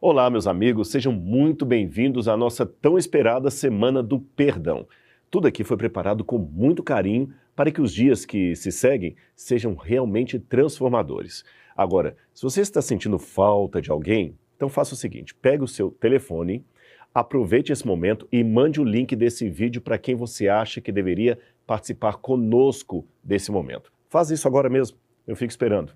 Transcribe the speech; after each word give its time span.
Olá, 0.00 0.30
meus 0.30 0.46
amigos, 0.46 0.92
sejam 0.92 1.12
muito 1.12 1.66
bem-vindos 1.66 2.28
à 2.28 2.36
nossa 2.36 2.64
tão 2.64 2.96
esperada 2.96 3.50
Semana 3.50 4.00
do 4.00 4.20
Perdão. 4.20 4.86
Tudo 5.28 5.48
aqui 5.48 5.64
foi 5.64 5.76
preparado 5.76 6.22
com 6.22 6.38
muito 6.38 6.84
carinho 6.84 7.34
para 7.56 7.72
que 7.72 7.80
os 7.80 7.92
dias 7.92 8.24
que 8.24 8.54
se 8.54 8.70
seguem 8.70 9.16
sejam 9.34 9.74
realmente 9.74 10.38
transformadores. 10.38 11.44
Agora, 11.76 12.16
se 12.32 12.44
você 12.44 12.60
está 12.60 12.80
sentindo 12.80 13.18
falta 13.18 13.82
de 13.82 13.90
alguém, 13.90 14.38
então 14.54 14.68
faça 14.68 14.94
o 14.94 14.96
seguinte: 14.96 15.34
pegue 15.34 15.64
o 15.64 15.68
seu 15.68 15.90
telefone, 15.90 16.64
aproveite 17.12 17.72
esse 17.72 17.84
momento 17.84 18.28
e 18.30 18.44
mande 18.44 18.80
o 18.80 18.84
link 18.84 19.16
desse 19.16 19.50
vídeo 19.50 19.82
para 19.82 19.98
quem 19.98 20.14
você 20.14 20.46
acha 20.46 20.80
que 20.80 20.92
deveria 20.92 21.40
participar 21.66 22.18
conosco 22.18 23.04
desse 23.20 23.50
momento. 23.50 23.92
Faz 24.08 24.30
isso 24.30 24.46
agora 24.46 24.70
mesmo, 24.70 24.96
eu 25.26 25.34
fico 25.34 25.50
esperando. 25.50 25.92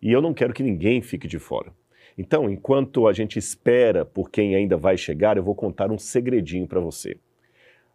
E 0.00 0.12
eu 0.12 0.22
não 0.22 0.32
quero 0.32 0.54
que 0.54 0.62
ninguém 0.62 1.02
fique 1.02 1.26
de 1.26 1.40
fora. 1.40 1.72
Então, 2.16 2.50
enquanto 2.50 3.06
a 3.06 3.12
gente 3.12 3.38
espera 3.38 4.04
por 4.04 4.30
quem 4.30 4.54
ainda 4.54 4.76
vai 4.76 4.96
chegar, 4.96 5.36
eu 5.36 5.42
vou 5.42 5.54
contar 5.54 5.90
um 5.90 5.98
segredinho 5.98 6.66
para 6.66 6.80
você. 6.80 7.16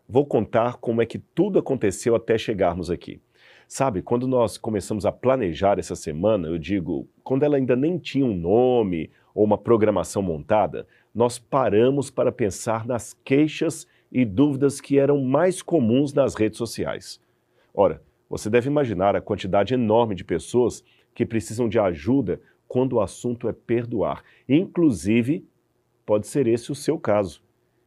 Vou 0.09 0.25
contar 0.25 0.77
como 0.77 1.01
é 1.01 1.05
que 1.05 1.19
tudo 1.19 1.59
aconteceu 1.59 2.15
até 2.15 2.37
chegarmos 2.37 2.89
aqui. 2.89 3.19
Sabe, 3.67 4.01
quando 4.01 4.27
nós 4.27 4.57
começamos 4.57 5.05
a 5.05 5.11
planejar 5.11 5.77
essa 5.77 5.95
semana, 5.95 6.47
eu 6.47 6.57
digo, 6.57 7.07
quando 7.23 7.43
ela 7.43 7.57
ainda 7.57 7.75
nem 7.75 7.97
tinha 7.97 8.25
um 8.25 8.33
nome 8.33 9.11
ou 9.35 9.43
uma 9.43 9.57
programação 9.57 10.21
montada, 10.21 10.87
nós 11.13 11.37
paramos 11.37 12.09
para 12.09 12.31
pensar 12.31 12.87
nas 12.87 13.13
queixas 13.25 13.85
e 14.09 14.23
dúvidas 14.23 14.79
que 14.79 14.97
eram 14.97 15.21
mais 15.21 15.61
comuns 15.61 16.13
nas 16.13 16.33
redes 16.33 16.57
sociais. 16.57 17.19
Ora, 17.73 18.01
você 18.29 18.49
deve 18.49 18.69
imaginar 18.69 19.15
a 19.15 19.21
quantidade 19.21 19.73
enorme 19.73 20.15
de 20.15 20.23
pessoas 20.23 20.83
que 21.13 21.25
precisam 21.25 21.67
de 21.67 21.77
ajuda 21.77 22.39
quando 22.67 22.93
o 22.93 23.01
assunto 23.01 23.47
é 23.47 23.53
perdoar. 23.53 24.23
Inclusive, 24.47 25.45
pode 26.05 26.27
ser 26.27 26.47
esse 26.47 26.71
o 26.71 26.75
seu 26.75 26.99
caso. 26.99 27.41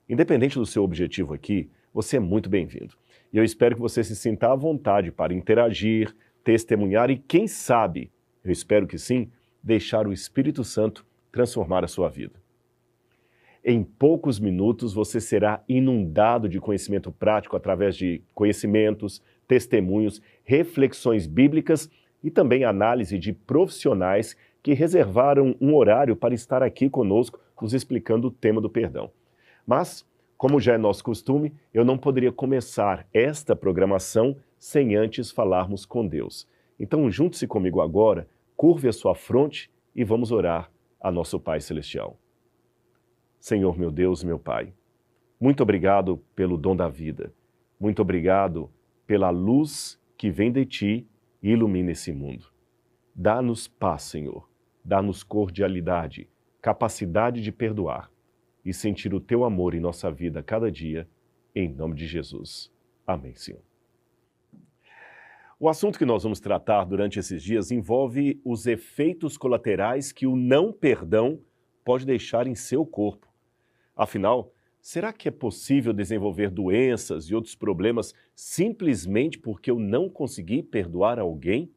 Independente 0.08 0.58
do 0.58 0.66
seu 0.66 0.82
objetivo 0.82 1.34
aqui, 1.34 1.70
você 1.92 2.16
é 2.16 2.20
muito 2.20 2.48
bem-vindo. 2.48 2.94
E 3.32 3.38
eu 3.38 3.44
espero 3.44 3.76
que 3.76 3.80
você 3.80 4.02
se 4.02 4.16
sinta 4.16 4.52
à 4.52 4.56
vontade 4.56 5.12
para 5.12 5.34
interagir, 5.34 6.14
testemunhar 6.42 7.10
e, 7.10 7.16
quem 7.16 7.46
sabe, 7.46 8.10
eu 8.44 8.50
espero 8.50 8.86
que 8.86 8.98
sim, 8.98 9.30
deixar 9.62 10.06
o 10.06 10.12
Espírito 10.12 10.64
Santo 10.64 11.06
transformar 11.30 11.84
a 11.84 11.88
sua 11.88 12.08
vida. 12.08 12.40
Em 13.62 13.84
poucos 13.84 14.40
minutos 14.40 14.94
você 14.94 15.20
será 15.20 15.62
inundado 15.68 16.48
de 16.48 16.58
conhecimento 16.58 17.12
prático 17.12 17.56
através 17.56 17.94
de 17.94 18.22
conhecimentos, 18.34 19.22
testemunhos, 19.46 20.22
reflexões 20.42 21.26
bíblicas 21.26 21.90
e 22.24 22.30
também 22.30 22.64
análise 22.64 23.18
de 23.18 23.32
profissionais 23.32 24.34
que 24.62 24.74
reservaram 24.74 25.56
um 25.60 25.74
horário 25.74 26.14
para 26.14 26.34
estar 26.34 26.62
aqui 26.62 26.88
conosco, 26.88 27.40
nos 27.60 27.74
explicando 27.74 28.28
o 28.28 28.30
tema 28.30 28.60
do 28.60 28.70
perdão. 28.70 29.10
Mas, 29.66 30.06
como 30.36 30.60
já 30.60 30.74
é 30.74 30.78
nosso 30.78 31.04
costume, 31.04 31.52
eu 31.72 31.84
não 31.84 31.98
poderia 31.98 32.32
começar 32.32 33.06
esta 33.12 33.54
programação 33.54 34.36
sem 34.58 34.96
antes 34.96 35.30
falarmos 35.30 35.84
com 35.84 36.06
Deus. 36.06 36.48
Então, 36.78 37.10
junte-se 37.10 37.46
comigo 37.46 37.80
agora, 37.80 38.28
curve 38.56 38.88
a 38.88 38.92
sua 38.92 39.14
fronte 39.14 39.70
e 39.94 40.04
vamos 40.04 40.32
orar 40.32 40.70
a 41.00 41.10
nosso 41.10 41.38
Pai 41.38 41.60
Celestial. 41.60 42.18
Senhor 43.38 43.78
meu 43.78 43.90
Deus, 43.90 44.22
meu 44.22 44.38
Pai, 44.38 44.72
muito 45.38 45.62
obrigado 45.62 46.22
pelo 46.34 46.58
dom 46.58 46.76
da 46.76 46.88
vida. 46.88 47.32
Muito 47.78 48.02
obrigado 48.02 48.70
pela 49.06 49.30
luz 49.30 49.98
que 50.16 50.30
vem 50.30 50.52
de 50.52 50.66
Ti 50.66 51.08
e 51.42 51.50
ilumina 51.50 51.92
esse 51.92 52.12
mundo. 52.12 52.46
Dá-nos 53.14 53.66
paz, 53.66 54.02
Senhor 54.02 54.49
dá-nos 54.84 55.22
cordialidade, 55.22 56.28
capacidade 56.60 57.40
de 57.40 57.52
perdoar 57.52 58.10
e 58.64 58.72
sentir 58.72 59.14
o 59.14 59.20
teu 59.20 59.44
amor 59.44 59.74
em 59.74 59.80
nossa 59.80 60.10
vida 60.10 60.42
cada 60.42 60.70
dia, 60.70 61.08
em 61.54 61.68
nome 61.68 61.94
de 61.94 62.06
Jesus. 62.06 62.70
Amém, 63.06 63.34
Senhor. 63.34 63.62
O 65.58 65.68
assunto 65.68 65.98
que 65.98 66.06
nós 66.06 66.22
vamos 66.22 66.40
tratar 66.40 66.84
durante 66.84 67.18
esses 67.18 67.42
dias 67.42 67.70
envolve 67.70 68.40
os 68.42 68.66
efeitos 68.66 69.36
colaterais 69.36 70.10
que 70.10 70.26
o 70.26 70.34
não 70.34 70.72
perdão 70.72 71.38
pode 71.84 72.06
deixar 72.06 72.46
em 72.46 72.54
seu 72.54 72.86
corpo. 72.86 73.28
Afinal, 73.94 74.54
será 74.80 75.12
que 75.12 75.28
é 75.28 75.30
possível 75.30 75.92
desenvolver 75.92 76.50
doenças 76.50 77.26
e 77.26 77.34
outros 77.34 77.54
problemas 77.54 78.14
simplesmente 78.34 79.38
porque 79.38 79.70
eu 79.70 79.78
não 79.78 80.08
consegui 80.08 80.62
perdoar 80.62 81.18
alguém? 81.18 81.70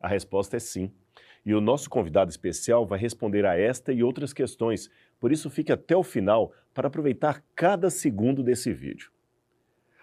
A 0.00 0.08
resposta 0.08 0.56
é 0.56 0.60
sim. 0.60 0.90
E 1.46 1.54
o 1.54 1.60
nosso 1.60 1.88
convidado 1.88 2.28
especial 2.28 2.84
vai 2.84 2.98
responder 2.98 3.46
a 3.46 3.56
esta 3.56 3.92
e 3.92 4.02
outras 4.02 4.32
questões, 4.32 4.90
por 5.20 5.30
isso 5.30 5.48
fique 5.48 5.70
até 5.70 5.96
o 5.96 6.02
final 6.02 6.52
para 6.74 6.88
aproveitar 6.88 7.40
cada 7.54 7.88
segundo 7.88 8.42
desse 8.42 8.72
vídeo. 8.72 9.12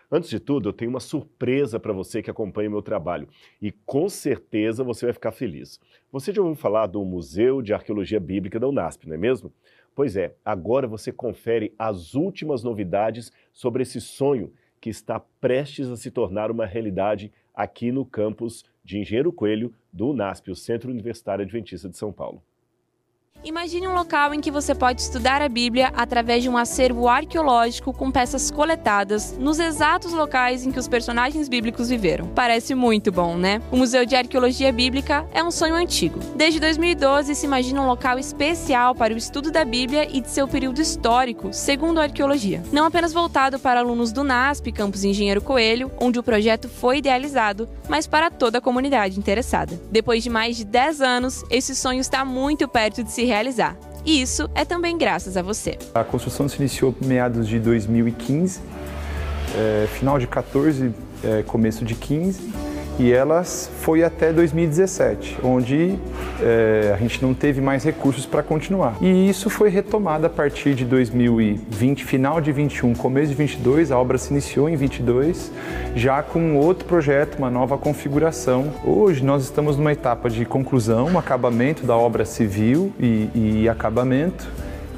Antes 0.10 0.30
de 0.30 0.40
tudo, 0.40 0.70
eu 0.70 0.74
tenho 0.74 0.90
uma 0.90 1.02
surpresa 1.02 1.80
para 1.80 1.92
você 1.92 2.22
que 2.22 2.30
acompanha 2.30 2.70
o 2.70 2.72
meu 2.72 2.82
trabalho 2.82 3.28
e 3.62 3.72
com 3.72 4.08
certeza 4.08 4.86
você 4.86 5.08
vai 5.08 5.14
ficar 5.14 5.34
feliz. 5.34 5.82
Você 6.12 6.32
já 6.32 6.42
ouviu 6.42 6.56
falar 6.56 6.88
do 6.88 7.04
Museu 7.04 7.62
de 7.62 7.74
Arqueologia 7.74 8.22
Bíblica 8.22 8.60
da 8.60 8.68
Unasp, 8.70 9.06
não 9.06 9.16
é 9.16 9.18
mesmo? 9.18 9.52
Pois 9.94 10.16
é, 10.16 10.36
agora 10.46 10.88
você 10.88 11.12
confere 11.12 11.74
as 11.78 12.14
últimas 12.16 12.64
novidades 12.64 13.32
sobre 13.52 13.84
esse 13.84 14.00
sonho 14.00 14.54
que 14.80 14.90
está 14.90 15.20
prestes 15.42 15.90
a 15.90 15.98
se 15.98 16.10
tornar 16.10 16.52
uma 16.52 16.66
realidade 16.66 17.32
aqui 17.54 17.92
no 17.92 18.06
campus 18.06 18.64
de 18.84 18.98
Engenheiro 18.98 19.32
Coelho, 19.32 19.74
do 19.92 20.10
UNASP, 20.10 20.52
o 20.52 20.56
Centro 20.56 20.92
Universitário 20.92 21.44
Adventista 21.44 21.88
de 21.88 21.98
São 21.98 22.12
Paulo. 22.12 22.44
Imagine 23.46 23.90
um 23.90 23.94
local 23.94 24.34
em 24.34 24.40
que 24.40 24.50
você 24.50 24.74
pode 24.74 25.02
estudar 25.02 25.42
a 25.42 25.50
Bíblia 25.50 25.92
através 25.98 26.42
de 26.42 26.48
um 26.48 26.56
acervo 26.56 27.10
arqueológico 27.10 27.92
com 27.92 28.10
peças 28.10 28.50
coletadas 28.50 29.38
nos 29.38 29.60
exatos 29.60 30.14
locais 30.14 30.66
em 30.66 30.72
que 30.72 30.80
os 30.80 30.88
personagens 30.88 31.50
bíblicos 31.50 31.90
viveram. 31.90 32.28
Parece 32.28 32.74
muito 32.74 33.12
bom, 33.12 33.36
né? 33.36 33.62
O 33.70 33.76
Museu 33.76 34.06
de 34.06 34.16
Arqueologia 34.16 34.72
Bíblica 34.72 35.28
é 35.34 35.44
um 35.44 35.52
sonho 35.52 35.76
antigo. 35.76 36.20
Desde 36.38 36.58
2012 36.58 37.36
se 37.36 37.46
imagina 37.46 37.82
um 37.82 37.86
local 37.86 38.18
especial 38.18 38.96
para 38.96 39.14
o 39.14 39.18
estudo 39.18 39.52
da 39.52 39.66
Bíblia 39.66 40.08
e 40.10 40.22
de 40.22 40.30
seu 40.30 40.48
período 40.48 40.82
histórico, 40.82 41.52
segundo 41.52 42.00
a 42.00 42.04
arqueologia. 42.04 42.64
Não 42.72 42.86
apenas 42.86 43.12
voltado 43.12 43.60
para 43.60 43.82
alunos 43.82 44.14
do 44.14 44.24
NASP, 44.24 44.72
campus 44.72 45.04
Engenheiro 45.04 45.42
Coelho, 45.42 45.92
onde 46.00 46.18
o 46.18 46.24
projeto 46.24 46.70
foi 46.70 47.00
idealizado, 47.00 47.68
mas 47.90 48.08
para 48.08 48.32
toda 48.32 48.60
a 48.60 48.62
comunidade 48.62 49.20
interessada. 49.20 49.78
Depois 49.92 50.24
de 50.24 50.30
mais 50.30 50.56
de 50.56 50.64
10 50.64 51.02
anos, 51.02 51.44
esse 51.50 51.76
sonho 51.76 52.00
está 52.00 52.24
muito 52.24 52.70
perto 52.70 53.04
de 53.04 53.12
se 53.12 53.33
realizar. 53.34 53.76
E 54.06 54.22
isso 54.22 54.50
é 54.54 54.64
também 54.64 54.98
graças 54.98 55.36
a 55.36 55.42
você. 55.42 55.78
A 55.96 56.04
construção 56.04 56.48
se 56.48 56.58
iniciou 56.58 56.94
meados 57.04 57.48
de 57.48 57.60
2015, 57.60 58.60
é, 59.56 59.88
final 59.88 60.20
de 60.20 60.28
14, 60.28 60.94
é, 61.24 61.42
começo 61.44 61.84
de 61.84 61.96
15 61.96 62.73
e 63.00 63.12
elas 63.12 63.70
foi 63.82 64.04
até 64.04 64.32
2017, 64.32 65.40
onde 65.44 65.98
é, 66.42 66.92
a 66.94 66.98
gente 66.98 67.22
não 67.22 67.34
teve 67.34 67.60
mais 67.60 67.84
recursos 67.84 68.26
para 68.26 68.44
continuar. 68.44 68.96
E 69.02 69.30
isso 69.30 69.50
foi 69.50 69.70
retomado 69.70 70.26
a 70.26 70.30
partir 70.30 70.76
de 70.76 70.86
2020, 70.86 72.06
final 72.06 72.40
de 72.40 72.52
21, 72.52 72.94
começo 72.94 73.30
de 73.30 73.36
22, 73.36 73.92
a 73.92 73.98
obra 73.98 74.18
se 74.18 74.32
iniciou 74.32 74.70
em 74.70 74.76
22, 74.76 75.52
já 75.96 76.22
com 76.22 76.56
outro 76.58 76.86
projeto, 76.86 77.38
uma 77.38 77.50
nova 77.50 77.78
configuração. 77.78 78.72
Hoje 78.86 79.24
nós 79.24 79.44
estamos 79.44 79.78
numa 79.78 79.92
etapa 79.92 80.30
de 80.30 80.46
conclusão, 80.46 81.18
acabamento 81.18 81.86
da 81.86 81.96
obra 81.96 82.26
civil 82.26 82.94
e, 83.00 83.30
e 83.34 83.70
acabamento. 83.70 84.48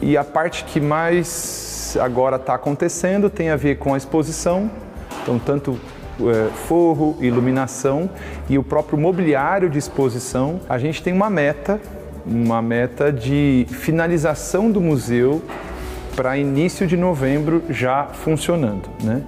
E 0.01 0.17
a 0.17 0.23
parte 0.23 0.65
que 0.65 0.79
mais 0.79 1.97
agora 1.99 2.35
está 2.35 2.55
acontecendo 2.55 3.29
tem 3.29 3.49
a 3.49 3.55
ver 3.55 3.77
com 3.77 3.93
a 3.93 3.97
exposição, 3.97 4.69
então 5.23 5.39
tanto 5.39 5.79
forro, 6.67 7.17
iluminação 7.19 8.09
e 8.49 8.57
o 8.57 8.63
próprio 8.63 8.97
mobiliário 8.97 9.69
de 9.69 9.77
exposição, 9.77 10.59
a 10.67 10.77
gente 10.77 11.03
tem 11.03 11.13
uma 11.13 11.29
meta, 11.29 11.79
uma 12.25 12.61
meta 12.61 13.11
de 13.11 13.65
finalização 13.69 14.71
do 14.71 14.81
museu 14.81 15.41
para 16.15 16.37
início 16.37 16.87
de 16.87 16.95
novembro 16.95 17.61
já 17.69 18.05
funcionando, 18.05 18.89
né? 19.03 19.21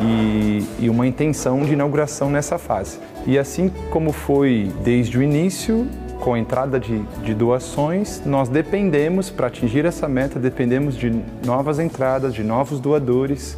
E, 0.00 0.66
e, 0.80 0.90
uma 0.90 1.06
intenção 1.06 1.60
de 1.60 1.72
inauguração 1.72 2.28
nessa 2.28 2.58
fase. 2.58 2.98
E 3.24 3.38
assim 3.38 3.70
como 3.90 4.10
foi 4.10 4.72
desde 4.82 5.16
o 5.16 5.22
início, 5.22 5.86
com 6.20 6.34
a 6.34 6.38
entrada 6.38 6.80
de, 6.80 6.98
de 7.22 7.34
doações, 7.34 8.22
nós 8.26 8.48
dependemos, 8.48 9.30
para 9.30 9.46
atingir 9.46 9.84
essa 9.84 10.08
meta, 10.08 10.40
dependemos 10.40 10.96
de 10.96 11.14
novas 11.44 11.78
entradas, 11.78 12.34
de 12.34 12.42
novos 12.42 12.80
doadores 12.80 13.56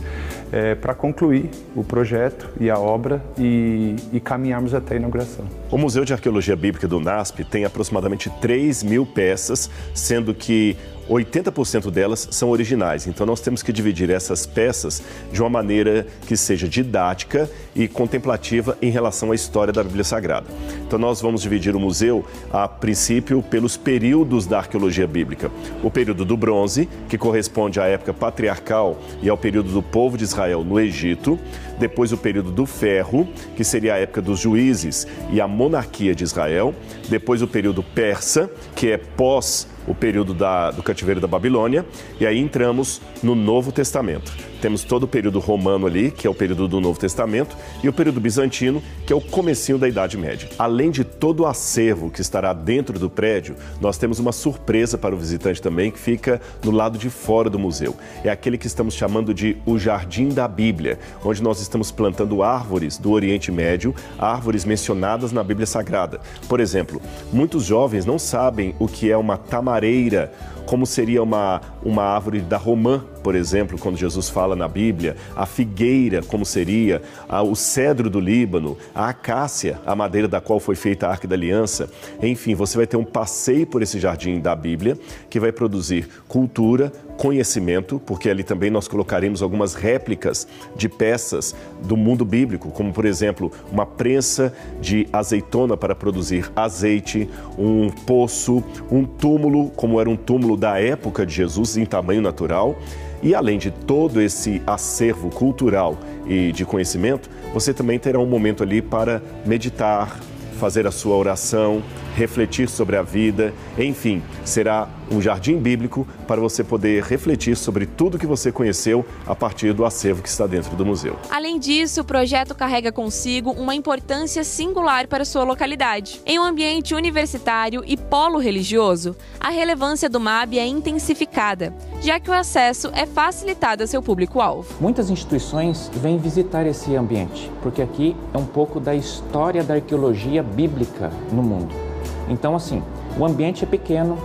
é, 0.56 0.74
para 0.74 0.94
concluir 0.94 1.50
o 1.74 1.84
projeto 1.84 2.48
e 2.58 2.70
a 2.70 2.78
obra 2.78 3.22
e, 3.36 3.94
e, 4.10 4.18
caminharmos 4.18 4.72
até 4.72 4.94
a 4.94 4.96
inauguração. 4.96 5.44
O 5.70 5.76
Museu 5.76 6.02
de 6.02 6.14
Arqueologia 6.14 6.56
Bíblica 6.56 6.88
do 6.88 6.98
NASP 6.98 7.44
tem 7.44 7.66
aproximadamente 7.66 8.30
3 8.40 8.82
mil 8.82 9.04
peças, 9.04 9.68
sendo 9.92 10.32
que 10.32 10.74
80% 11.08 11.90
delas 11.90 12.28
são 12.30 12.50
originais. 12.50 13.06
Então 13.06 13.26
nós 13.26 13.40
temos 13.40 13.62
que 13.62 13.72
dividir 13.72 14.10
essas 14.10 14.46
peças 14.46 15.02
de 15.32 15.40
uma 15.40 15.50
maneira 15.50 16.06
que 16.26 16.36
seja 16.36 16.68
didática 16.68 17.48
e 17.74 17.86
contemplativa 17.86 18.76
em 18.82 18.90
relação 18.90 19.32
à 19.32 19.34
história 19.34 19.72
da 19.72 19.82
Bíblia 19.82 20.04
Sagrada. 20.04 20.46
Então 20.86 20.98
nós 20.98 21.20
vamos 21.20 21.42
dividir 21.42 21.74
o 21.76 21.80
museu 21.80 22.24
a 22.52 22.66
princípio 22.66 23.42
pelos 23.42 23.76
períodos 23.76 24.46
da 24.46 24.58
arqueologia 24.58 25.06
bíblica. 25.06 25.50
O 25.82 25.90
período 25.90 26.24
do 26.24 26.36
bronze, 26.36 26.88
que 27.08 27.18
corresponde 27.18 27.80
à 27.80 27.86
época 27.86 28.12
patriarcal 28.12 28.98
e 29.22 29.28
ao 29.28 29.36
período 29.36 29.70
do 29.70 29.82
povo 29.82 30.16
de 30.16 30.24
Israel 30.24 30.64
no 30.64 30.80
Egito, 30.80 31.38
depois 31.78 32.12
o 32.12 32.16
período 32.16 32.50
do 32.50 32.66
ferro, 32.66 33.28
que 33.56 33.64
seria 33.64 33.94
a 33.94 33.98
época 33.98 34.22
dos 34.22 34.40
juízes 34.40 35.06
e 35.30 35.40
a 35.40 35.48
monarquia 35.48 36.14
de 36.14 36.24
Israel, 36.24 36.74
depois 37.08 37.42
o 37.42 37.48
período 37.48 37.82
persa, 37.82 38.50
que 38.74 38.90
é 38.90 38.96
pós 38.96 39.68
o 39.86 39.94
período 39.94 40.34
da, 40.34 40.70
do 40.70 40.82
cativeiro 40.82 41.20
da 41.20 41.26
Babilônia, 41.28 41.86
e 42.20 42.26
aí 42.26 42.38
entramos 42.38 43.00
no 43.22 43.34
Novo 43.34 43.70
Testamento. 43.70 44.32
Temos 44.60 44.84
todo 44.84 45.04
o 45.04 45.08
período 45.08 45.38
romano 45.38 45.86
ali, 45.86 46.10
que 46.10 46.26
é 46.26 46.30
o 46.30 46.34
período 46.34 46.66
do 46.66 46.80
Novo 46.80 46.98
Testamento, 46.98 47.56
e 47.82 47.88
o 47.88 47.92
período 47.92 48.20
bizantino, 48.20 48.82
que 49.06 49.12
é 49.12 49.16
o 49.16 49.20
comecinho 49.20 49.78
da 49.78 49.88
Idade 49.88 50.16
Média. 50.16 50.48
Além 50.58 50.90
de 50.90 51.04
todo 51.04 51.40
o 51.40 51.46
acervo 51.46 52.10
que 52.10 52.20
estará 52.20 52.52
dentro 52.52 52.98
do 52.98 53.10
prédio, 53.10 53.56
nós 53.80 53.98
temos 53.98 54.18
uma 54.18 54.32
surpresa 54.32 54.96
para 54.96 55.14
o 55.14 55.18
visitante 55.18 55.60
também, 55.60 55.90
que 55.90 55.98
fica 55.98 56.40
no 56.64 56.70
lado 56.70 56.98
de 56.98 57.10
fora 57.10 57.50
do 57.50 57.58
museu. 57.58 57.94
É 58.24 58.30
aquele 58.30 58.58
que 58.58 58.66
estamos 58.66 58.94
chamando 58.94 59.34
de 59.34 59.56
o 59.66 59.78
Jardim 59.78 60.28
da 60.28 60.48
Bíblia, 60.48 60.98
onde 61.24 61.42
nós 61.42 61.60
estamos 61.60 61.90
plantando 61.90 62.42
árvores 62.42 62.98
do 62.98 63.12
Oriente 63.12 63.52
Médio, 63.52 63.94
árvores 64.18 64.64
mencionadas 64.64 65.32
na 65.32 65.42
Bíblia 65.42 65.66
Sagrada. 65.66 66.20
Por 66.48 66.60
exemplo, 66.60 67.00
muitos 67.32 67.64
jovens 67.64 68.04
não 68.04 68.18
sabem 68.18 68.74
o 68.78 68.88
que 68.88 69.10
é 69.10 69.16
uma 69.16 69.36
tamareira, 69.36 70.32
como 70.66 70.84
seria 70.84 71.22
uma, 71.22 71.60
uma 71.82 72.02
árvore 72.02 72.40
da 72.40 72.56
romã, 72.56 73.02
por 73.22 73.34
exemplo, 73.34 73.78
quando 73.78 73.96
Jesus 73.96 74.28
fala 74.28 74.54
na 74.54 74.68
Bíblia, 74.68 75.16
a 75.34 75.46
figueira, 75.46 76.22
como 76.22 76.44
seria, 76.44 77.00
a, 77.28 77.42
o 77.42 77.54
cedro 77.54 78.10
do 78.10 78.20
Líbano, 78.20 78.76
a 78.94 79.08
acácia, 79.08 79.80
a 79.86 79.94
madeira 79.94 80.28
da 80.28 80.40
qual 80.40 80.60
foi 80.60 80.74
feita 80.74 81.06
a 81.06 81.10
Arca 81.10 81.26
da 81.26 81.34
Aliança. 81.34 81.88
Enfim, 82.20 82.54
você 82.54 82.76
vai 82.76 82.86
ter 82.86 82.96
um 82.96 83.04
passeio 83.04 83.66
por 83.66 83.80
esse 83.80 83.98
jardim 84.00 84.40
da 84.40 84.54
Bíblia 84.54 84.98
que 85.30 85.40
vai 85.40 85.52
produzir 85.52 86.08
cultura, 86.28 86.92
conhecimento, 87.16 88.00
porque 88.04 88.28
ali 88.28 88.44
também 88.44 88.70
nós 88.70 88.86
colocaremos 88.86 89.42
algumas 89.42 89.74
réplicas 89.74 90.46
de 90.76 90.88
peças 90.88 91.54
do 91.82 91.96
mundo 91.96 92.24
bíblico, 92.24 92.70
como 92.70 92.92
por 92.92 93.04
exemplo, 93.04 93.50
uma 93.70 93.86
prensa 93.86 94.52
de 94.80 95.08
azeitona 95.12 95.76
para 95.76 95.94
produzir 95.94 96.50
azeite, 96.54 97.28
um 97.58 97.90
poço, 97.90 98.62
um 98.90 99.04
túmulo, 99.04 99.70
como 99.70 100.00
era 100.00 100.08
um 100.08 100.16
túmulo 100.16 100.56
da 100.56 100.80
época 100.80 101.24
de 101.24 101.34
Jesus 101.34 101.76
em 101.76 101.84
tamanho 101.86 102.22
natural. 102.22 102.76
E 103.22 103.34
além 103.34 103.58
de 103.58 103.70
todo 103.70 104.20
esse 104.20 104.62
acervo 104.66 105.30
cultural 105.30 105.98
e 106.26 106.52
de 106.52 106.64
conhecimento, 106.64 107.30
você 107.52 107.72
também 107.72 107.98
terá 107.98 108.18
um 108.18 108.26
momento 108.26 108.62
ali 108.62 108.82
para 108.82 109.22
meditar, 109.44 110.20
fazer 110.58 110.86
a 110.86 110.90
sua 110.90 111.16
oração, 111.16 111.82
refletir 112.16 112.68
sobre 112.68 112.96
a 112.96 113.02
vida, 113.02 113.52
enfim, 113.78 114.22
será 114.42 114.88
um 115.10 115.20
jardim 115.20 115.58
bíblico 115.58 116.08
para 116.26 116.40
você 116.40 116.64
poder 116.64 117.02
refletir 117.04 117.56
sobre 117.56 117.86
tudo 117.86 118.18
que 118.18 118.26
você 118.26 118.50
conheceu 118.50 119.04
a 119.26 119.34
partir 119.34 119.72
do 119.72 119.84
acervo 119.84 120.22
que 120.22 120.28
está 120.28 120.46
dentro 120.46 120.74
do 120.74 120.84
museu. 120.84 121.16
Além 121.30 121.58
disso, 121.58 122.00
o 122.00 122.04
projeto 122.04 122.54
carrega 122.54 122.90
consigo 122.90 123.50
uma 123.52 123.74
importância 123.74 124.42
singular 124.42 125.06
para 125.06 125.24
sua 125.24 125.44
localidade. 125.44 126.20
Em 126.24 126.38
um 126.38 126.42
ambiente 126.42 126.94
universitário 126.94 127.84
e 127.86 127.96
polo 127.96 128.38
religioso, 128.38 129.14
a 129.38 129.50
relevância 129.50 130.08
do 130.08 130.18
MAB 130.18 130.54
é 130.54 130.66
intensificada, 130.66 131.74
já 132.00 132.18
que 132.18 132.30
o 132.30 132.32
acesso 132.32 132.90
é 132.94 133.04
facilitado 133.04 133.82
a 133.82 133.86
seu 133.86 134.02
público-alvo. 134.02 134.74
Muitas 134.80 135.10
instituições 135.10 135.90
vêm 135.94 136.16
visitar 136.16 136.66
esse 136.66 136.96
ambiente, 136.96 137.50
porque 137.62 137.82
aqui 137.82 138.16
é 138.32 138.38
um 138.38 138.46
pouco 138.46 138.80
da 138.80 138.94
história 138.94 139.62
da 139.62 139.74
arqueologia 139.74 140.42
bíblica 140.42 141.10
no 141.30 141.42
mundo. 141.42 141.85
Então, 142.28 142.56
assim, 142.56 142.82
o 143.18 143.24
ambiente 143.24 143.64
é 143.64 143.66
pequeno, 143.66 144.18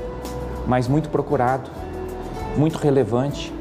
mas 0.68 0.88
muito 0.88 1.10
procurado, 1.10 1.70
muito 2.58 2.78
relevante. 2.78 3.54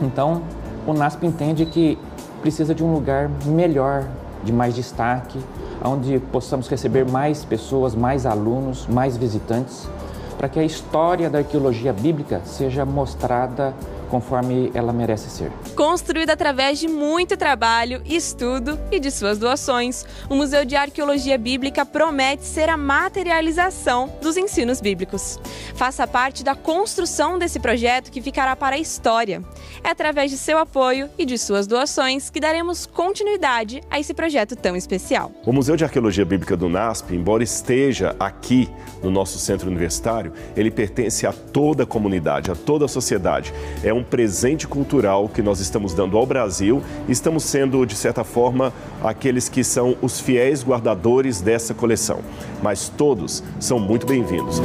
Então, 0.00 0.42
o 0.86 0.92
NASP 0.92 1.26
entende 1.26 1.66
que 1.66 1.98
precisa 2.40 2.74
de 2.74 2.82
um 2.82 2.92
lugar 2.92 3.30
melhor, 3.46 4.04
de 4.42 4.52
mais 4.52 4.74
destaque, 4.74 5.38
onde 5.84 6.18
possamos 6.18 6.68
receber 6.68 7.08
mais 7.08 7.44
pessoas, 7.44 7.94
mais 7.94 8.26
alunos, 8.26 8.86
mais 8.86 9.16
visitantes, 9.16 9.88
para 10.36 10.48
que 10.48 10.58
a 10.58 10.64
história 10.64 11.30
da 11.30 11.38
arqueologia 11.38 11.92
bíblica 11.92 12.40
seja 12.44 12.84
mostrada 12.84 13.74
conforme 14.12 14.70
ela 14.74 14.92
merece 14.92 15.30
ser. 15.30 15.50
Construído 15.74 16.28
através 16.28 16.78
de 16.78 16.86
muito 16.86 17.34
trabalho, 17.34 18.02
estudo 18.04 18.78
e 18.90 19.00
de 19.00 19.10
suas 19.10 19.38
doações, 19.38 20.04
o 20.28 20.34
Museu 20.34 20.66
de 20.66 20.76
Arqueologia 20.76 21.38
Bíblica 21.38 21.86
promete 21.86 22.44
ser 22.44 22.68
a 22.68 22.76
materialização 22.76 24.12
dos 24.20 24.36
ensinos 24.36 24.82
bíblicos. 24.82 25.40
Faça 25.74 26.06
parte 26.06 26.44
da 26.44 26.54
construção 26.54 27.38
desse 27.38 27.58
projeto 27.58 28.10
que 28.10 28.20
ficará 28.20 28.54
para 28.54 28.76
a 28.76 28.78
história. 28.78 29.42
É 29.82 29.88
através 29.88 30.30
de 30.30 30.36
seu 30.36 30.58
apoio 30.58 31.08
e 31.16 31.24
de 31.24 31.38
suas 31.38 31.66
doações 31.66 32.28
que 32.28 32.38
daremos 32.38 32.84
continuidade 32.84 33.80
a 33.90 33.98
esse 33.98 34.12
projeto 34.12 34.54
tão 34.54 34.76
especial. 34.76 35.32
O 35.46 35.54
Museu 35.54 35.74
de 35.74 35.84
Arqueologia 35.84 36.26
Bíblica 36.26 36.54
do 36.54 36.68
NASP, 36.68 37.14
embora 37.14 37.42
esteja 37.42 38.14
aqui 38.20 38.68
no 39.02 39.10
nosso 39.10 39.38
centro 39.38 39.68
universitário, 39.68 40.34
ele 40.54 40.70
pertence 40.70 41.26
a 41.26 41.32
toda 41.32 41.84
a 41.84 41.86
comunidade, 41.86 42.50
a 42.50 42.54
toda 42.54 42.84
a 42.84 42.88
sociedade. 42.88 43.54
É 43.82 43.92
um 43.92 44.01
presente 44.02 44.66
cultural 44.66 45.28
que 45.28 45.42
nós 45.42 45.60
estamos 45.60 45.94
dando 45.94 46.16
ao 46.16 46.26
Brasil 46.26 46.82
estamos 47.08 47.44
sendo, 47.44 47.84
de 47.86 47.94
certa 47.94 48.24
forma, 48.24 48.72
aqueles 49.02 49.48
que 49.48 49.62
são 49.64 49.96
os 50.02 50.20
fiéis 50.20 50.64
guardadores 50.64 51.40
dessa 51.40 51.74
coleção. 51.74 52.20
Mas 52.62 52.88
todos 52.88 53.42
são 53.60 53.78
muito 53.78 54.06
bem-vindos. 54.06 54.60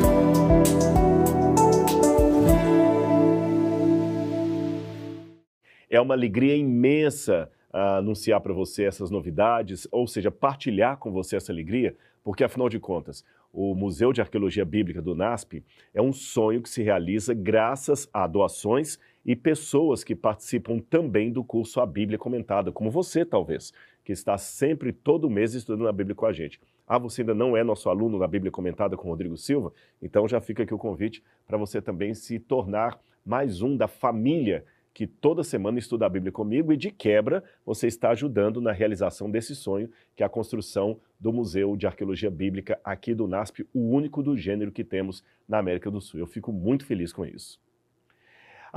É 5.90 6.02
uma 6.02 6.14
alegria 6.14 6.56
imensa 6.56 7.50
uh, 7.74 7.98
anunciar 7.98 8.42
para 8.42 8.54
você 8.54 8.84
essas 8.84 9.10
novidades, 9.10 9.88
ou 9.92 10.06
seja, 10.08 10.30
partilhar 10.30 10.98
com 10.98 11.12
você 11.12 11.38
essa 11.38 11.52
alegria, 11.52 11.96
porque 12.24 12.44
afinal 12.44 12.68
de 12.70 12.80
contas, 12.80 13.24
o 13.54 13.74
Museu 13.74 14.14
de 14.14 14.22
Arqueologia 14.22 14.66
Bíblica 14.66 15.02
do 15.02 15.16
NASP 15.16 15.64
é 15.94 16.02
um 16.02 16.14
sonho 16.14 16.62
que 16.62 16.70
se 16.70 16.84
realiza 16.84 17.34
graças 17.34 18.08
a 18.14 18.28
doações 18.28 19.00
e 19.28 19.36
pessoas 19.36 20.06
que 20.06 20.16
participam 20.16 20.80
também 20.80 21.30
do 21.30 21.44
curso 21.44 21.82
A 21.82 21.86
Bíblia 21.86 22.18
Comentada, 22.18 22.72
como 22.72 22.90
você 22.90 23.26
talvez, 23.26 23.74
que 24.06 24.14
está 24.14 24.38
sempre 24.38 24.94
todo 24.94 25.30
mês 25.30 25.54
estudando 25.54 25.90
a 25.90 25.92
Bíblia 25.92 26.16
com 26.16 26.26
a 26.26 26.32
gente. 26.32 26.62
Ah, 26.88 26.98
você 26.98 27.22
ainda 27.22 27.36
não 27.36 27.58
é 27.58 27.62
nosso 27.62 27.90
aluno 27.90 28.18
na 28.18 28.26
Bíblia 28.26 28.50
Comentada 28.50 28.96
com 28.96 29.10
Rodrigo 29.10 29.36
Silva? 29.36 29.74
Então 30.02 30.26
já 30.30 30.40
fica 30.40 30.64
aqui 30.64 30.74
o 30.74 30.78
convite 30.78 31.22
para 31.46 31.58
você 31.58 31.82
também 31.82 32.14
se 32.14 32.40
tornar 32.40 32.98
mais 33.26 33.62
um 33.62 33.76
da 33.76 33.90
família 33.90 34.64
que 34.94 35.06
toda 35.06 35.44
semana 35.44 35.78
estuda 35.78 36.06
a 36.06 36.10
Bíblia 36.10 36.32
comigo 36.32 36.72
e 36.72 36.78
de 36.78 36.90
quebra 36.90 37.44
você 37.66 37.86
está 37.86 38.12
ajudando 38.12 38.62
na 38.62 38.72
realização 38.72 39.30
desse 39.30 39.54
sonho, 39.54 39.92
que 40.16 40.24
é 40.24 40.26
a 40.26 40.30
construção 40.30 41.02
do 41.20 41.34
Museu 41.34 41.76
de 41.76 41.86
Arqueologia 41.86 42.32
Bíblica 42.32 42.80
aqui 42.82 43.14
do 43.14 43.28
NASP, 43.28 43.68
o 43.74 43.90
único 43.90 44.24
do 44.24 44.38
gênero 44.38 44.72
que 44.72 44.86
temos 44.86 45.22
na 45.48 45.60
América 45.60 45.92
do 45.92 46.00
Sul. 46.00 46.22
Eu 46.22 46.26
fico 46.26 46.54
muito 46.54 46.86
feliz 46.86 47.12
com 47.12 47.26
isso. 47.26 47.60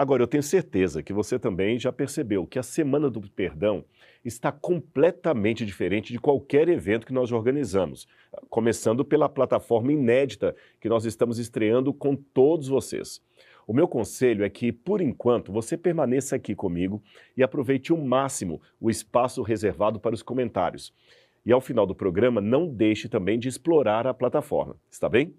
Agora, 0.01 0.23
eu 0.23 0.27
tenho 0.27 0.43
certeza 0.43 1.03
que 1.03 1.13
você 1.13 1.39
também 1.39 1.79
já 1.79 1.93
percebeu 1.93 2.47
que 2.47 2.59
a 2.59 2.63
Semana 2.63 3.11
do 3.11 3.21
Perdão 3.21 3.85
está 4.25 4.51
completamente 4.51 5.67
diferente 5.67 6.11
de 6.11 6.19
qualquer 6.19 6.71
evento 6.71 7.07
que 7.07 7.13
nós 7.13 7.31
organizamos, 7.31 8.09
começando 8.49 9.05
pela 9.05 9.29
plataforma 9.29 9.93
inédita 9.93 10.57
que 10.81 10.89
nós 10.89 11.05
estamos 11.05 11.39
estreando 11.39 11.93
com 11.93 12.17
todos 12.17 12.67
vocês. 12.69 13.21
O 13.67 13.75
meu 13.75 13.87
conselho 13.87 14.43
é 14.43 14.49
que, 14.49 14.73
por 14.73 15.03
enquanto, 15.03 15.53
você 15.53 15.77
permaneça 15.77 16.35
aqui 16.35 16.55
comigo 16.55 17.03
e 17.37 17.43
aproveite 17.43 17.93
o 17.93 18.03
máximo 18.03 18.59
o 18.81 18.89
espaço 18.89 19.43
reservado 19.43 20.01
para 20.01 20.15
os 20.15 20.23
comentários. 20.23 20.95
E 21.45 21.53
ao 21.53 21.61
final 21.61 21.85
do 21.85 21.95
programa, 21.95 22.41
não 22.41 22.67
deixe 22.67 23.07
também 23.07 23.39
de 23.39 23.49
explorar 23.49 24.07
a 24.07 24.15
plataforma, 24.15 24.77
está 24.91 25.11
bem? 25.11 25.35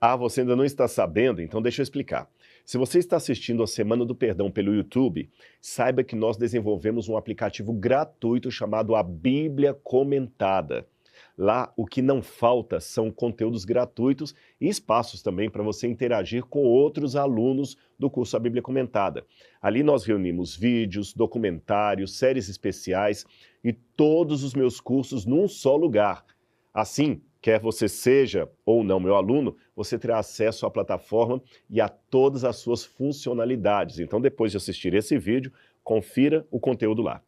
Ah, 0.00 0.16
você 0.16 0.40
ainda 0.40 0.56
não 0.56 0.64
está 0.64 0.88
sabendo? 0.88 1.40
Então 1.40 1.62
deixa 1.62 1.80
eu 1.80 1.84
explicar. 1.84 2.28
Se 2.64 2.78
você 2.78 2.98
está 2.98 3.18
assistindo 3.18 3.62
a 3.62 3.66
Semana 3.66 4.06
do 4.06 4.14
Perdão 4.14 4.50
pelo 4.50 4.74
YouTube, 4.74 5.28
saiba 5.60 6.02
que 6.02 6.16
nós 6.16 6.38
desenvolvemos 6.38 7.10
um 7.10 7.16
aplicativo 7.16 7.74
gratuito 7.74 8.50
chamado 8.50 8.96
A 8.96 9.02
Bíblia 9.02 9.74
Comentada. 9.74 10.88
Lá, 11.36 11.70
o 11.76 11.84
que 11.84 12.00
não 12.00 12.22
falta 12.22 12.80
são 12.80 13.10
conteúdos 13.10 13.66
gratuitos 13.66 14.34
e 14.58 14.66
espaços 14.66 15.20
também 15.20 15.50
para 15.50 15.62
você 15.62 15.86
interagir 15.86 16.42
com 16.46 16.64
outros 16.64 17.16
alunos 17.16 17.76
do 17.98 18.08
curso 18.08 18.34
A 18.34 18.40
Bíblia 18.40 18.62
Comentada. 18.62 19.26
Ali 19.60 19.82
nós 19.82 20.04
reunimos 20.04 20.56
vídeos, 20.56 21.12
documentários, 21.12 22.16
séries 22.16 22.48
especiais 22.48 23.26
e 23.62 23.74
todos 23.74 24.42
os 24.42 24.54
meus 24.54 24.80
cursos 24.80 25.26
num 25.26 25.46
só 25.46 25.76
lugar. 25.76 26.24
Assim, 26.72 27.20
Quer 27.44 27.60
você 27.60 27.90
seja 27.90 28.50
ou 28.64 28.82
não 28.82 28.98
meu 28.98 29.14
aluno, 29.14 29.54
você 29.76 29.98
terá 29.98 30.18
acesso 30.18 30.64
à 30.64 30.70
plataforma 30.70 31.42
e 31.68 31.78
a 31.78 31.90
todas 31.90 32.42
as 32.42 32.56
suas 32.56 32.86
funcionalidades. 32.86 33.98
Então, 33.98 34.18
depois 34.18 34.50
de 34.50 34.56
assistir 34.56 34.94
esse 34.94 35.18
vídeo, 35.18 35.52
confira 35.82 36.46
o 36.50 36.58
conteúdo 36.58 37.02
lá. 37.02 37.20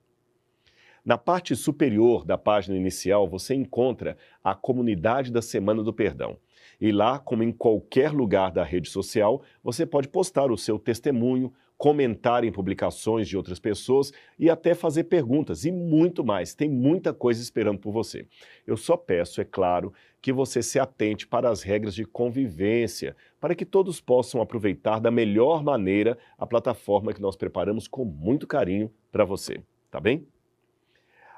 Na 1.05 1.19
parte 1.19 1.55
superior 1.55 2.25
da 2.25 2.39
página 2.39 2.79
inicial, 2.79 3.29
você 3.29 3.55
encontra 3.55 4.17
a 4.43 4.55
comunidade 4.55 5.31
da 5.31 5.43
Semana 5.43 5.83
do 5.83 5.93
Perdão. 5.93 6.39
E 6.81 6.91
lá, 6.91 7.19
como 7.19 7.43
em 7.43 7.53
qualquer 7.53 8.11
lugar 8.11 8.51
da 8.51 8.65
rede 8.65 8.89
social, 8.89 9.43
você 9.63 9.85
pode 9.85 10.09
postar 10.09 10.51
o 10.51 10.57
seu 10.57 10.79
testemunho, 10.79 11.53
comentar 11.79 12.43
em 12.43 12.51
publicações 12.51 13.29
de 13.29 13.37
outras 13.37 13.59
pessoas 13.59 14.13
e 14.39 14.49
até 14.49 14.75
fazer 14.75 15.05
perguntas 15.05 15.65
e 15.65 15.71
muito 15.71 16.25
mais. 16.25 16.55
Tem 16.55 16.69
muita 16.69 17.13
coisa 17.13 17.43
esperando 17.43 17.79
por 17.79 17.93
você. 17.93 18.27
Eu 18.67 18.77
só 18.77 18.97
peço, 18.97 19.41
é 19.41 19.45
claro, 19.45 19.93
que 20.21 20.33
você 20.33 20.63
se 20.63 20.79
atente 20.79 21.27
para 21.27 21.51
as 21.51 21.63
regras 21.63 21.95
de 21.95 22.05
convivência, 22.05 23.15
para 23.39 23.55
que 23.55 23.65
todos 23.65 24.01
possam 24.01 24.41
aproveitar 24.41 24.99
da 24.99 25.11
melhor 25.11 25.63
maneira 25.63 26.19
a 26.39 26.47
plataforma 26.47 27.13
que 27.13 27.21
nós 27.21 27.37
preparamos 27.37 27.87
com 27.87 28.05
muito 28.05 28.47
carinho 28.47 28.91
para 29.13 29.25
você, 29.25 29.63
tá 29.91 30.01
bem? 30.01 30.27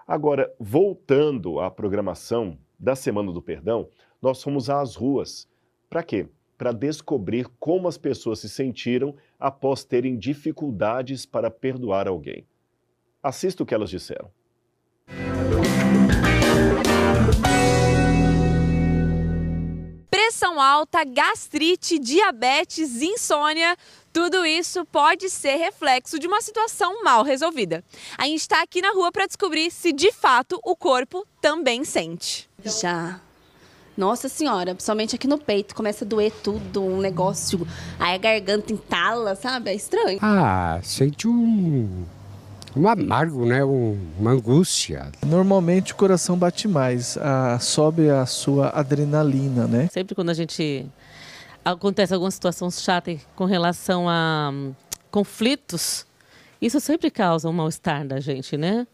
Agora, 0.06 0.50
voltando 0.58 1.60
à 1.60 1.70
programação 1.70 2.56
da 2.78 2.94
Semana 2.94 3.30
do 3.30 3.42
Perdão, 3.42 3.88
nós 4.22 4.42
fomos 4.42 4.70
às 4.70 4.94
ruas. 4.94 5.46
Para 5.90 6.02
quê? 6.02 6.28
para 6.58 6.72
descobrir 6.72 7.46
como 7.60 7.86
as 7.86 7.96
pessoas 7.96 8.40
se 8.40 8.48
sentiram 8.48 9.14
após 9.38 9.84
terem 9.84 10.18
dificuldades 10.18 11.24
para 11.24 11.50
perdoar 11.50 12.08
alguém. 12.08 12.46
Assista 13.22 13.62
o 13.62 13.66
que 13.66 13.74
elas 13.74 13.90
disseram. 13.90 14.30
Pressão 20.10 20.60
alta, 20.60 21.04
gastrite, 21.04 21.98
diabetes, 21.98 23.00
insônia, 23.00 23.76
tudo 24.12 24.44
isso 24.44 24.84
pode 24.86 25.30
ser 25.30 25.56
reflexo 25.56 26.18
de 26.18 26.26
uma 26.26 26.40
situação 26.40 27.02
mal 27.04 27.22
resolvida. 27.22 27.84
A 28.16 28.24
gente 28.24 28.40
está 28.40 28.62
aqui 28.62 28.82
na 28.82 28.92
rua 28.92 29.12
para 29.12 29.26
descobrir 29.26 29.70
se 29.70 29.92
de 29.92 30.12
fato 30.12 30.58
o 30.64 30.76
corpo 30.76 31.26
também 31.40 31.84
sente. 31.84 32.48
Já, 32.64 33.20
nossa 33.98 34.28
senhora, 34.28 34.76
principalmente 34.76 35.16
aqui 35.16 35.26
no 35.26 35.36
peito, 35.36 35.74
começa 35.74 36.04
a 36.04 36.08
doer 36.08 36.32
tudo, 36.44 36.84
um 36.84 37.00
negócio. 37.00 37.66
Aí 37.98 38.14
a 38.14 38.18
garganta 38.18 38.72
entala, 38.72 39.34
sabe? 39.34 39.70
É 39.70 39.74
estranho. 39.74 40.20
Ah, 40.22 40.78
sente 40.84 41.26
um. 41.26 42.06
Um 42.76 42.88
amargo, 42.88 43.44
né? 43.44 43.64
Um, 43.64 43.98
uma 44.16 44.30
angústia. 44.30 45.10
Normalmente 45.26 45.92
o 45.92 45.96
coração 45.96 46.38
bate 46.38 46.68
mais, 46.68 47.18
ah, 47.18 47.58
sobe 47.58 48.08
a 48.08 48.24
sua 48.24 48.68
adrenalina, 48.68 49.66
né? 49.66 49.88
Sempre 49.92 50.14
quando 50.14 50.30
a 50.30 50.34
gente 50.34 50.86
acontece 51.64 52.14
alguma 52.14 52.30
situação 52.30 52.70
chata 52.70 53.16
com 53.34 53.46
relação 53.46 54.08
a 54.08 54.50
um, 54.52 54.74
conflitos, 55.10 56.06
isso 56.62 56.78
sempre 56.78 57.10
causa 57.10 57.48
um 57.48 57.52
mal-estar 57.52 58.06
da 58.06 58.20
gente, 58.20 58.56
né? 58.56 58.86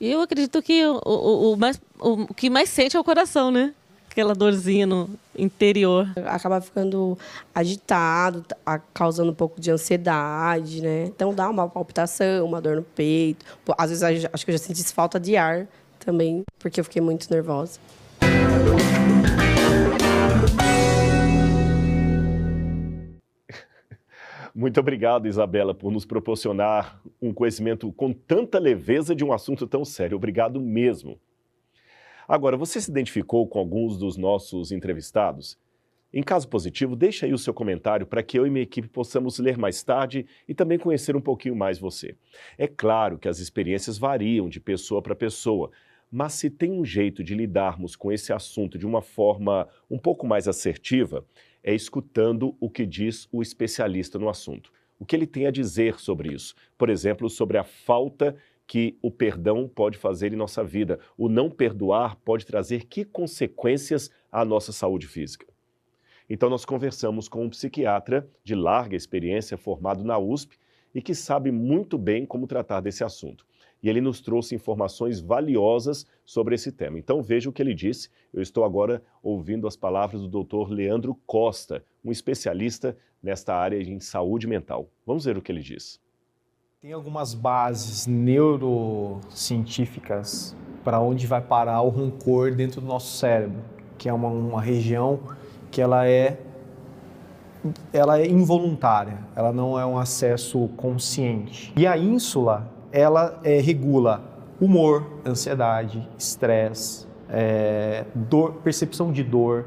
Eu 0.00 0.20
acredito 0.20 0.60
que 0.62 0.84
o, 0.86 1.00
o, 1.04 1.52
o 1.52 1.56
mais, 1.56 1.80
o, 1.98 2.22
o 2.22 2.34
que 2.34 2.50
mais 2.50 2.68
sente 2.68 2.96
é 2.96 3.00
o 3.00 3.04
coração, 3.04 3.50
né? 3.50 3.74
Aquela 4.10 4.34
dorzinha 4.34 4.86
no 4.86 5.10
interior. 5.36 6.08
Acaba 6.26 6.60
ficando 6.60 7.18
agitado, 7.52 8.44
causando 8.92 9.32
um 9.32 9.34
pouco 9.34 9.60
de 9.60 9.70
ansiedade, 9.70 10.80
né? 10.80 11.06
Então 11.06 11.34
dá 11.34 11.50
uma 11.50 11.68
palpitação, 11.68 12.46
uma 12.46 12.60
dor 12.60 12.76
no 12.76 12.82
peito. 12.82 13.44
Às 13.76 13.90
vezes 13.90 14.28
acho 14.32 14.44
que 14.44 14.52
eu 14.52 14.56
já 14.56 14.64
senti 14.64 14.84
falta 14.92 15.18
de 15.18 15.36
ar 15.36 15.66
também, 15.98 16.44
porque 16.58 16.78
eu 16.78 16.84
fiquei 16.84 17.02
muito 17.02 17.28
nervosa. 17.28 17.80
Muito 24.54 24.78
obrigado, 24.78 25.26
Isabela, 25.26 25.74
por 25.74 25.90
nos 25.90 26.06
proporcionar 26.06 27.02
um 27.20 27.34
conhecimento 27.34 27.90
com 27.92 28.12
tanta 28.12 28.56
leveza 28.56 29.12
de 29.12 29.24
um 29.24 29.32
assunto 29.32 29.66
tão 29.66 29.84
sério. 29.84 30.16
Obrigado 30.16 30.60
mesmo. 30.60 31.18
Agora, 32.28 32.56
você 32.56 32.80
se 32.80 32.88
identificou 32.88 33.48
com 33.48 33.58
alguns 33.58 33.98
dos 33.98 34.16
nossos 34.16 34.70
entrevistados? 34.70 35.58
Em 36.12 36.22
caso 36.22 36.46
positivo, 36.46 36.94
deixe 36.94 37.26
aí 37.26 37.32
o 37.32 37.38
seu 37.38 37.52
comentário 37.52 38.06
para 38.06 38.22
que 38.22 38.38
eu 38.38 38.46
e 38.46 38.50
minha 38.50 38.62
equipe 38.62 38.86
possamos 38.86 39.40
ler 39.40 39.58
mais 39.58 39.82
tarde 39.82 40.24
e 40.48 40.54
também 40.54 40.78
conhecer 40.78 41.16
um 41.16 41.20
pouquinho 41.20 41.56
mais 41.56 41.76
você. 41.80 42.14
É 42.56 42.68
claro 42.68 43.18
que 43.18 43.26
as 43.26 43.40
experiências 43.40 43.98
variam 43.98 44.48
de 44.48 44.60
pessoa 44.60 45.02
para 45.02 45.16
pessoa, 45.16 45.72
mas 46.08 46.34
se 46.34 46.48
tem 46.48 46.70
um 46.70 46.84
jeito 46.84 47.24
de 47.24 47.34
lidarmos 47.34 47.96
com 47.96 48.12
esse 48.12 48.32
assunto 48.32 48.78
de 48.78 48.86
uma 48.86 49.02
forma 49.02 49.66
um 49.90 49.98
pouco 49.98 50.24
mais 50.24 50.46
assertiva, 50.46 51.26
é 51.64 51.74
escutando 51.74 52.54
o 52.60 52.68
que 52.68 52.84
diz 52.84 53.26
o 53.32 53.40
especialista 53.40 54.18
no 54.18 54.28
assunto. 54.28 54.70
O 55.00 55.06
que 55.06 55.16
ele 55.16 55.26
tem 55.26 55.46
a 55.46 55.50
dizer 55.50 55.98
sobre 55.98 56.32
isso? 56.32 56.54
Por 56.76 56.90
exemplo, 56.90 57.28
sobre 57.30 57.56
a 57.56 57.64
falta 57.64 58.36
que 58.66 58.98
o 59.02 59.10
perdão 59.10 59.66
pode 59.66 59.98
fazer 59.98 60.32
em 60.32 60.36
nossa 60.36 60.62
vida. 60.62 61.00
O 61.16 61.28
não 61.28 61.50
perdoar 61.50 62.16
pode 62.16 62.44
trazer 62.44 62.84
que 62.84 63.04
consequências 63.04 64.10
à 64.30 64.44
nossa 64.44 64.72
saúde 64.72 65.06
física? 65.06 65.46
Então, 66.28 66.48
nós 66.48 66.64
conversamos 66.64 67.28
com 67.28 67.44
um 67.44 67.50
psiquiatra 67.50 68.28
de 68.42 68.54
larga 68.54 68.94
experiência, 68.94 69.56
formado 69.56 70.04
na 70.04 70.18
USP 70.18 70.56
e 70.94 71.02
que 71.02 71.14
sabe 71.14 71.50
muito 71.50 71.98
bem 71.98 72.24
como 72.24 72.46
tratar 72.46 72.80
desse 72.80 73.02
assunto 73.02 73.44
e 73.84 73.88
ele 73.90 74.00
nos 74.00 74.20
trouxe 74.22 74.54
informações 74.54 75.20
valiosas 75.20 76.06
sobre 76.24 76.54
esse 76.54 76.72
tema. 76.72 76.98
Então 76.98 77.22
veja 77.22 77.50
o 77.50 77.52
que 77.52 77.60
ele 77.60 77.74
disse. 77.74 78.08
Eu 78.32 78.40
estou 78.40 78.64
agora 78.64 79.02
ouvindo 79.22 79.66
as 79.66 79.76
palavras 79.76 80.26
do 80.26 80.42
Dr. 80.42 80.70
Leandro 80.70 81.14
Costa, 81.26 81.84
um 82.02 82.10
especialista 82.10 82.96
nesta 83.22 83.54
área 83.54 83.76
em 83.76 84.00
saúde 84.00 84.46
mental. 84.46 84.88
Vamos 85.06 85.26
ver 85.26 85.36
o 85.36 85.42
que 85.42 85.52
ele 85.52 85.60
diz. 85.60 86.00
Tem 86.80 86.94
algumas 86.94 87.34
bases 87.34 88.06
neurocientíficas 88.06 90.56
para 90.82 90.98
onde 90.98 91.26
vai 91.26 91.42
parar 91.42 91.82
o 91.82 91.90
rancor 91.90 92.54
dentro 92.54 92.80
do 92.80 92.86
nosso 92.86 93.18
cérebro, 93.18 93.62
que 93.98 94.08
é 94.08 94.12
uma, 94.14 94.28
uma 94.28 94.62
região 94.62 95.20
que 95.70 95.82
ela 95.82 96.08
é 96.08 96.40
ela 97.92 98.18
é 98.18 98.26
involuntária, 98.26 99.18
ela 99.34 99.52
não 99.52 99.78
é 99.78 99.84
um 99.86 99.98
acesso 99.98 100.68
consciente. 100.76 101.72
E 101.76 101.86
a 101.86 101.96
ínsula 101.96 102.73
ela 102.94 103.40
é, 103.42 103.58
regula 103.58 104.22
humor, 104.60 105.04
ansiedade, 105.26 106.08
estresse, 106.16 107.08
é, 107.28 108.04
percepção 108.62 109.10
de 109.10 109.24
dor, 109.24 109.66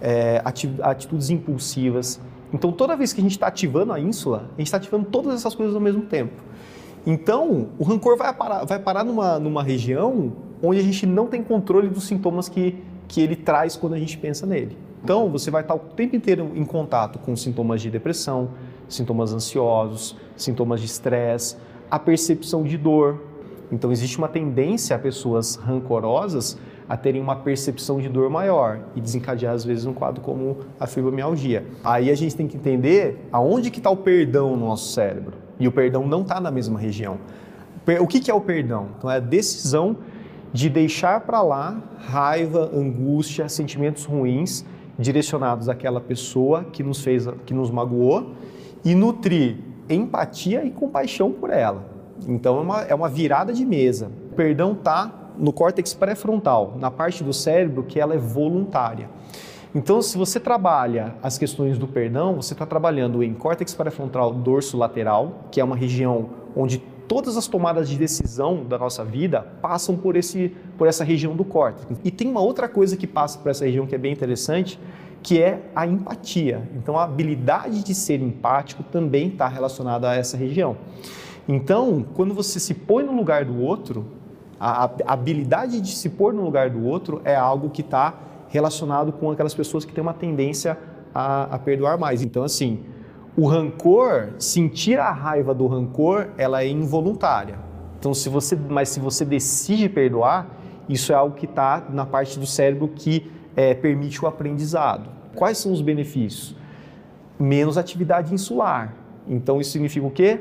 é, 0.00 0.40
atitudes 0.80 1.28
impulsivas. 1.28 2.18
Então, 2.54 2.72
toda 2.72 2.96
vez 2.96 3.12
que 3.12 3.20
a 3.20 3.22
gente 3.22 3.32
está 3.32 3.48
ativando 3.48 3.92
a 3.92 4.00
ínsula, 4.00 4.48
a 4.54 4.58
gente 4.58 4.68
está 4.68 4.78
ativando 4.78 5.04
todas 5.04 5.34
essas 5.34 5.54
coisas 5.54 5.74
ao 5.74 5.80
mesmo 5.80 6.02
tempo. 6.02 6.42
Então, 7.06 7.68
o 7.78 7.84
rancor 7.84 8.16
vai 8.16 8.32
parar, 8.32 8.64
vai 8.64 8.78
parar 8.78 9.04
numa, 9.04 9.38
numa 9.38 9.62
região 9.62 10.32
onde 10.62 10.80
a 10.80 10.82
gente 10.82 11.04
não 11.04 11.26
tem 11.26 11.42
controle 11.42 11.90
dos 11.90 12.04
sintomas 12.04 12.48
que, 12.48 12.82
que 13.06 13.20
ele 13.20 13.36
traz 13.36 13.76
quando 13.76 13.92
a 13.92 13.98
gente 13.98 14.16
pensa 14.16 14.46
nele. 14.46 14.78
Então, 15.02 15.28
você 15.28 15.50
vai 15.50 15.60
estar 15.60 15.74
o 15.74 15.80
tempo 15.80 16.16
inteiro 16.16 16.50
em 16.54 16.64
contato 16.64 17.18
com 17.18 17.36
sintomas 17.36 17.82
de 17.82 17.90
depressão, 17.90 18.48
sintomas 18.88 19.34
ansiosos, 19.34 20.16
sintomas 20.34 20.80
de 20.80 20.86
estresse, 20.86 21.58
a 21.94 21.98
percepção 22.00 22.64
de 22.64 22.76
dor. 22.76 23.22
Então, 23.70 23.92
existe 23.92 24.18
uma 24.18 24.26
tendência 24.26 24.96
a 24.96 24.98
pessoas 24.98 25.54
rancorosas 25.54 26.58
a 26.88 26.96
terem 26.96 27.22
uma 27.22 27.36
percepção 27.36 28.00
de 28.00 28.08
dor 28.08 28.28
maior 28.28 28.80
e 28.96 29.00
desencadear, 29.00 29.54
às 29.54 29.64
vezes, 29.64 29.86
um 29.86 29.92
quadro 29.92 30.20
como 30.20 30.56
a 30.80 30.88
fibromialgia. 30.88 31.64
Aí 31.84 32.10
a 32.10 32.14
gente 32.16 32.34
tem 32.34 32.48
que 32.48 32.56
entender 32.56 33.28
aonde 33.30 33.70
que 33.70 33.78
está 33.78 33.90
o 33.90 33.96
perdão 33.96 34.56
no 34.56 34.66
nosso 34.66 34.92
cérebro. 34.92 35.34
E 35.56 35.68
o 35.68 35.72
perdão 35.72 36.04
não 36.04 36.22
está 36.22 36.40
na 36.40 36.50
mesma 36.50 36.80
região. 36.80 37.16
O 38.00 38.08
que, 38.08 38.18
que 38.18 38.28
é 38.28 38.34
o 38.34 38.40
perdão? 38.40 38.88
Então, 38.98 39.08
é 39.08 39.18
a 39.18 39.20
decisão 39.20 39.96
de 40.52 40.68
deixar 40.68 41.20
para 41.20 41.42
lá 41.42 41.80
raiva, 42.08 42.72
angústia, 42.74 43.48
sentimentos 43.48 44.04
ruins 44.04 44.64
direcionados 44.98 45.68
àquela 45.68 46.00
pessoa 46.00 46.64
que 46.64 46.82
nos 46.82 47.04
fez, 47.04 47.28
que 47.46 47.54
nos 47.54 47.70
magoou 47.70 48.32
e 48.84 48.96
nutrir 48.96 49.73
empatia 49.88 50.64
e 50.64 50.70
compaixão 50.70 51.32
por 51.32 51.50
ela. 51.50 51.84
Então 52.26 52.58
é 52.58 52.60
uma, 52.60 52.80
é 52.82 52.94
uma 52.94 53.08
virada 53.08 53.52
de 53.52 53.64
mesa. 53.64 54.10
O 54.32 54.34
perdão 54.34 54.72
está 54.72 55.12
no 55.36 55.52
córtex 55.52 55.94
pré-frontal, 55.94 56.76
na 56.78 56.90
parte 56.90 57.24
do 57.24 57.32
cérebro 57.32 57.82
que 57.82 57.98
ela 57.98 58.14
é 58.14 58.18
voluntária. 58.18 59.08
Então, 59.74 60.00
se 60.00 60.16
você 60.16 60.38
trabalha 60.38 61.16
as 61.20 61.36
questões 61.36 61.76
do 61.76 61.88
perdão, 61.88 62.36
você 62.36 62.52
está 62.52 62.64
trabalhando 62.64 63.24
em 63.24 63.34
córtex 63.34 63.74
pré-frontal 63.74 64.32
dorso 64.32 64.76
lateral, 64.76 65.48
que 65.50 65.60
é 65.60 65.64
uma 65.64 65.74
região 65.74 66.30
onde 66.54 66.78
todas 67.08 67.36
as 67.36 67.48
tomadas 67.48 67.88
de 67.88 67.98
decisão 67.98 68.64
da 68.64 68.78
nossa 68.78 69.04
vida 69.04 69.42
passam 69.60 69.96
por, 69.96 70.16
esse, 70.16 70.54
por 70.78 70.86
essa 70.86 71.02
região 71.02 71.34
do 71.34 71.44
córtex. 71.44 71.98
E 72.04 72.10
tem 72.10 72.28
uma 72.28 72.40
outra 72.40 72.68
coisa 72.68 72.96
que 72.96 73.06
passa 73.06 73.38
por 73.38 73.50
essa 73.50 73.64
região 73.64 73.84
que 73.84 73.96
é 73.96 73.98
bem 73.98 74.12
interessante, 74.12 74.78
que 75.24 75.40
é 75.40 75.62
a 75.74 75.86
empatia. 75.86 76.68
Então, 76.76 76.98
a 76.98 77.04
habilidade 77.04 77.82
de 77.82 77.94
ser 77.94 78.20
empático 78.20 78.82
também 78.82 79.28
está 79.28 79.48
relacionada 79.48 80.10
a 80.10 80.14
essa 80.14 80.36
região. 80.36 80.76
Então, 81.48 82.04
quando 82.12 82.34
você 82.34 82.60
se 82.60 82.74
põe 82.74 83.02
no 83.04 83.16
lugar 83.16 83.46
do 83.46 83.58
outro, 83.58 84.04
A, 84.60 84.90
habilidade 85.06 85.80
de 85.80 85.92
se 85.92 86.10
pôr 86.10 86.34
no 86.34 86.42
lugar 86.42 86.68
do 86.68 86.84
outro 86.84 87.22
é 87.24 87.34
algo 87.34 87.70
que 87.70 87.80
está 87.80 88.14
relacionado 88.48 89.12
com 89.12 89.30
aquelas 89.30 89.54
pessoas 89.54 89.84
que 89.84 89.94
têm 89.94 90.02
uma 90.02 90.12
tendência 90.12 90.78
a, 91.14 91.54
a 91.54 91.58
perdoar 91.58 91.98
mais. 91.98 92.22
Então, 92.22 92.44
assim, 92.44 92.80
o 93.34 93.46
rancor, 93.46 94.34
sentir 94.38 94.98
a 94.98 95.10
raiva 95.10 95.54
do 95.54 95.66
rancor, 95.66 96.28
ela 96.36 96.62
é 96.62 96.68
involuntária. 96.68 97.58
Então, 97.98 98.12
se 98.12 98.28
você, 98.28 98.56
mas 98.56 98.90
se 98.90 99.00
você 99.00 99.24
decide 99.24 99.88
perdoar, 99.88 100.46
isso 100.86 101.12
é 101.12 101.14
algo 101.14 101.34
que 101.34 101.46
está 101.46 101.82
na 101.88 102.04
parte 102.04 102.38
do 102.38 102.46
cérebro 102.46 102.88
que 102.88 103.30
é, 103.56 103.72
permite 103.74 104.22
o 104.22 104.28
aprendizado. 104.28 105.13
Quais 105.34 105.58
são 105.58 105.72
os 105.72 105.80
benefícios? 105.80 106.56
Menos 107.38 107.76
atividade 107.76 108.32
insular. 108.32 108.94
Então, 109.26 109.60
isso 109.60 109.70
significa 109.70 110.06
o 110.06 110.10
quê? 110.10 110.40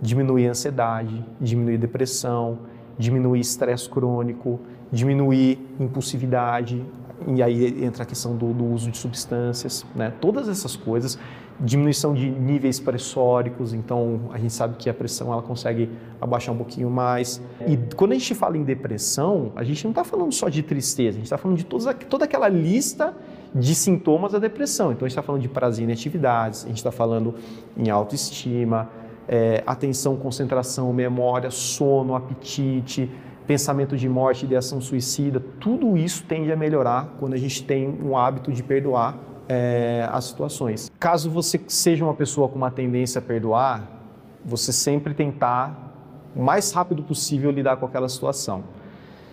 Diminuir 0.00 0.48
a 0.48 0.50
ansiedade, 0.50 1.24
diminuir 1.40 1.74
a 1.76 1.78
depressão, 1.78 2.58
diminuir 2.98 3.40
estresse 3.40 3.88
crônico, 3.88 4.60
diminuir 4.90 5.58
impulsividade, 5.78 6.84
e 7.26 7.42
aí 7.42 7.84
entra 7.84 8.02
a 8.02 8.06
questão 8.06 8.36
do, 8.36 8.52
do, 8.52 8.64
uso 8.64 8.90
de 8.90 8.98
substâncias, 8.98 9.86
né? 9.94 10.12
Todas 10.20 10.48
essas 10.48 10.74
coisas, 10.74 11.18
diminuição 11.60 12.14
de 12.14 12.28
níveis 12.28 12.80
pressóricos, 12.80 13.72
então 13.72 14.22
a 14.32 14.38
gente 14.38 14.52
sabe 14.52 14.76
que 14.76 14.90
a 14.90 14.94
pressão 14.94 15.32
ela 15.32 15.42
consegue 15.42 15.88
abaixar 16.20 16.54
um 16.54 16.58
pouquinho 16.58 16.90
mais. 16.90 17.40
E 17.66 17.78
quando 17.94 18.12
a 18.12 18.14
gente 18.14 18.34
fala 18.34 18.56
em 18.56 18.64
depressão, 18.64 19.52
a 19.54 19.62
gente 19.62 19.84
não 19.84 19.92
está 19.92 20.02
falando 20.02 20.32
só 20.32 20.48
de 20.48 20.62
tristeza, 20.62 21.10
a 21.10 21.18
gente 21.18 21.24
está 21.24 21.38
falando 21.38 21.56
de 21.56 21.64
toda, 21.64 21.94
toda 21.94 22.24
aquela 22.24 22.48
lista 22.48 23.14
de 23.54 23.74
sintomas 23.74 24.32
da 24.32 24.38
depressão. 24.38 24.92
Então 24.92 25.04
a 25.04 25.08
gente 25.08 25.12
está 25.12 25.22
falando 25.22 25.42
de 25.42 25.48
prazer 25.48 25.88
em 25.88 25.92
atividades, 25.92 26.64
a 26.64 26.68
gente 26.68 26.78
está 26.78 26.92
falando 26.92 27.34
em 27.76 27.90
autoestima, 27.90 28.90
é, 29.28 29.62
atenção, 29.66 30.16
concentração, 30.16 30.92
memória, 30.92 31.50
sono, 31.50 32.14
apetite, 32.14 33.10
pensamento 33.46 33.96
de 33.96 34.08
morte, 34.08 34.44
ideação 34.44 34.80
suicida, 34.80 35.40
tudo 35.60 35.96
isso 35.96 36.24
tende 36.24 36.50
a 36.52 36.56
melhorar 36.56 37.16
quando 37.18 37.34
a 37.34 37.36
gente 37.36 37.62
tem 37.64 37.88
um 37.88 38.16
hábito 38.16 38.52
de 38.52 38.62
perdoar 38.62 39.18
é, 39.48 40.08
as 40.10 40.24
situações. 40.24 40.90
Caso 40.98 41.30
você 41.30 41.60
seja 41.68 42.04
uma 42.04 42.14
pessoa 42.14 42.48
com 42.48 42.56
uma 42.56 42.70
tendência 42.70 43.18
a 43.18 43.22
perdoar, 43.22 43.88
você 44.44 44.72
sempre 44.72 45.14
tentar 45.14 45.90
o 46.34 46.42
mais 46.42 46.72
rápido 46.72 47.02
possível 47.02 47.50
lidar 47.50 47.76
com 47.76 47.86
aquela 47.86 48.08
situação. 48.08 48.64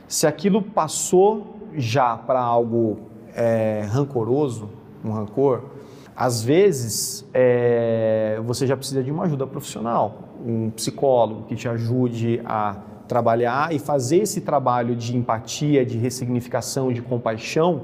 Se 0.07 0.27
aquilo 0.27 0.61
passou 0.61 1.57
já 1.75 2.17
para 2.17 2.41
algo 2.41 2.99
é, 3.35 3.87
rancoroso, 3.89 4.69
um 5.03 5.11
rancor, 5.11 5.63
às 6.15 6.43
vezes 6.43 7.25
é, 7.33 8.41
você 8.45 8.67
já 8.67 8.75
precisa 8.75 9.01
de 9.01 9.11
uma 9.11 9.23
ajuda 9.23 9.47
profissional, 9.47 10.29
um 10.45 10.69
psicólogo 10.69 11.43
que 11.43 11.55
te 11.55 11.67
ajude 11.67 12.41
a 12.43 12.75
trabalhar 13.07 13.73
e 13.73 13.79
fazer 13.79 14.17
esse 14.17 14.41
trabalho 14.41 14.95
de 14.95 15.15
empatia, 15.15 15.85
de 15.85 15.97
ressignificação, 15.97 16.91
de 16.91 17.01
compaixão, 17.01 17.83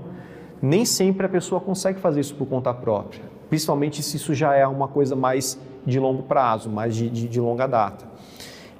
nem 0.61 0.85
sempre 0.85 1.25
a 1.25 1.29
pessoa 1.29 1.61
consegue 1.61 1.99
fazer 1.99 2.19
isso 2.19 2.35
por 2.35 2.47
conta 2.47 2.73
própria, 2.73 3.23
principalmente 3.49 4.03
se 4.03 4.17
isso 4.17 4.33
já 4.33 4.53
é 4.53 4.67
uma 4.67 4.87
coisa 4.87 5.15
mais 5.15 5.59
de 5.85 5.99
longo 5.99 6.23
prazo, 6.23 6.69
mais 6.69 6.95
de, 6.95 7.09
de, 7.09 7.27
de 7.27 7.39
longa 7.39 7.67
data. 7.67 8.05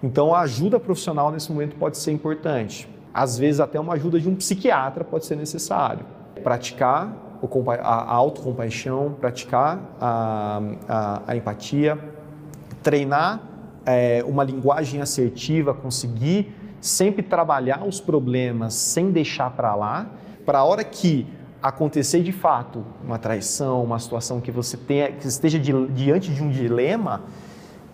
Então, 0.04 0.36
a 0.36 0.42
ajuda 0.42 0.80
profissional 0.80 1.32
nesse 1.32 1.52
momento 1.52 1.76
pode 1.78 1.98
ser 1.98 2.12
importante. 2.12 2.88
Às 3.14 3.38
vezes, 3.38 3.60
até 3.60 3.80
uma 3.80 3.94
ajuda 3.94 4.20
de 4.20 4.28
um 4.28 4.36
psiquiatra 4.36 5.04
pode 5.04 5.26
ser 5.26 5.36
necessário. 5.36 6.06
Praticar 6.46 7.26
a 7.82 8.14
autocompaixão, 8.14 9.16
praticar 9.20 9.80
a, 10.00 10.62
a, 10.88 11.22
a 11.28 11.36
empatia, 11.36 12.00
treinar 12.82 13.42
é, 13.86 14.24
uma 14.26 14.44
linguagem 14.44 15.02
assertiva, 15.02 15.74
conseguir 15.74 16.54
sempre 16.80 17.24
trabalhar 17.24 17.84
os 17.84 18.00
problemas 18.00 18.76
sem 18.76 19.12
deixar 19.12 19.50
para 19.50 19.74
lá, 19.76 20.08
para 20.46 20.60
a 20.60 20.64
hora 20.64 20.84
que 20.84 21.28
acontecer 21.62 22.22
de 22.22 22.32
fato 22.32 22.86
uma 23.04 23.18
traição, 23.18 23.84
uma 23.84 23.98
situação 23.98 24.40
que 24.40 24.52
você 24.52 24.78
tenha, 24.78 25.12
que 25.12 25.28
esteja 25.28 25.58
di, 25.58 25.72
diante 25.88 26.32
de 26.32 26.44
um 26.44 26.50
dilema, 26.52 27.24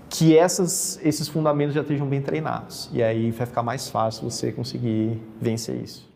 que 0.09 0.37
essas, 0.37 0.99
esses 1.01 1.29
fundamentos 1.29 1.73
já 1.73 1.81
estejam 1.81 2.05
bem 2.05 2.21
treinados. 2.21 2.89
E 2.91 3.01
aí 3.01 3.31
vai 3.31 3.47
ficar 3.47 3.63
mais 3.63 3.89
fácil 3.89 4.29
você 4.29 4.51
conseguir 4.51 5.21
vencer 5.39 5.81
isso. 5.81 6.10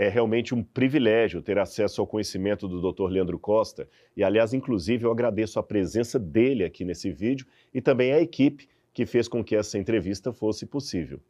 É 0.00 0.08
realmente 0.08 0.54
um 0.54 0.62
privilégio 0.62 1.42
ter 1.42 1.58
acesso 1.58 2.00
ao 2.00 2.06
conhecimento 2.06 2.66
do 2.66 2.80
Dr. 2.80 3.10
Leandro 3.10 3.38
Costa. 3.38 3.86
E, 4.16 4.24
aliás, 4.24 4.54
inclusive, 4.54 5.04
eu 5.04 5.12
agradeço 5.12 5.58
a 5.58 5.62
presença 5.62 6.18
dele 6.18 6.64
aqui 6.64 6.86
nesse 6.86 7.12
vídeo 7.12 7.46
e 7.74 7.82
também 7.82 8.10
a 8.10 8.18
equipe 8.18 8.66
que 8.94 9.04
fez 9.04 9.28
com 9.28 9.44
que 9.44 9.54
essa 9.54 9.76
entrevista 9.76 10.32
fosse 10.32 10.64
possível. 10.64 11.20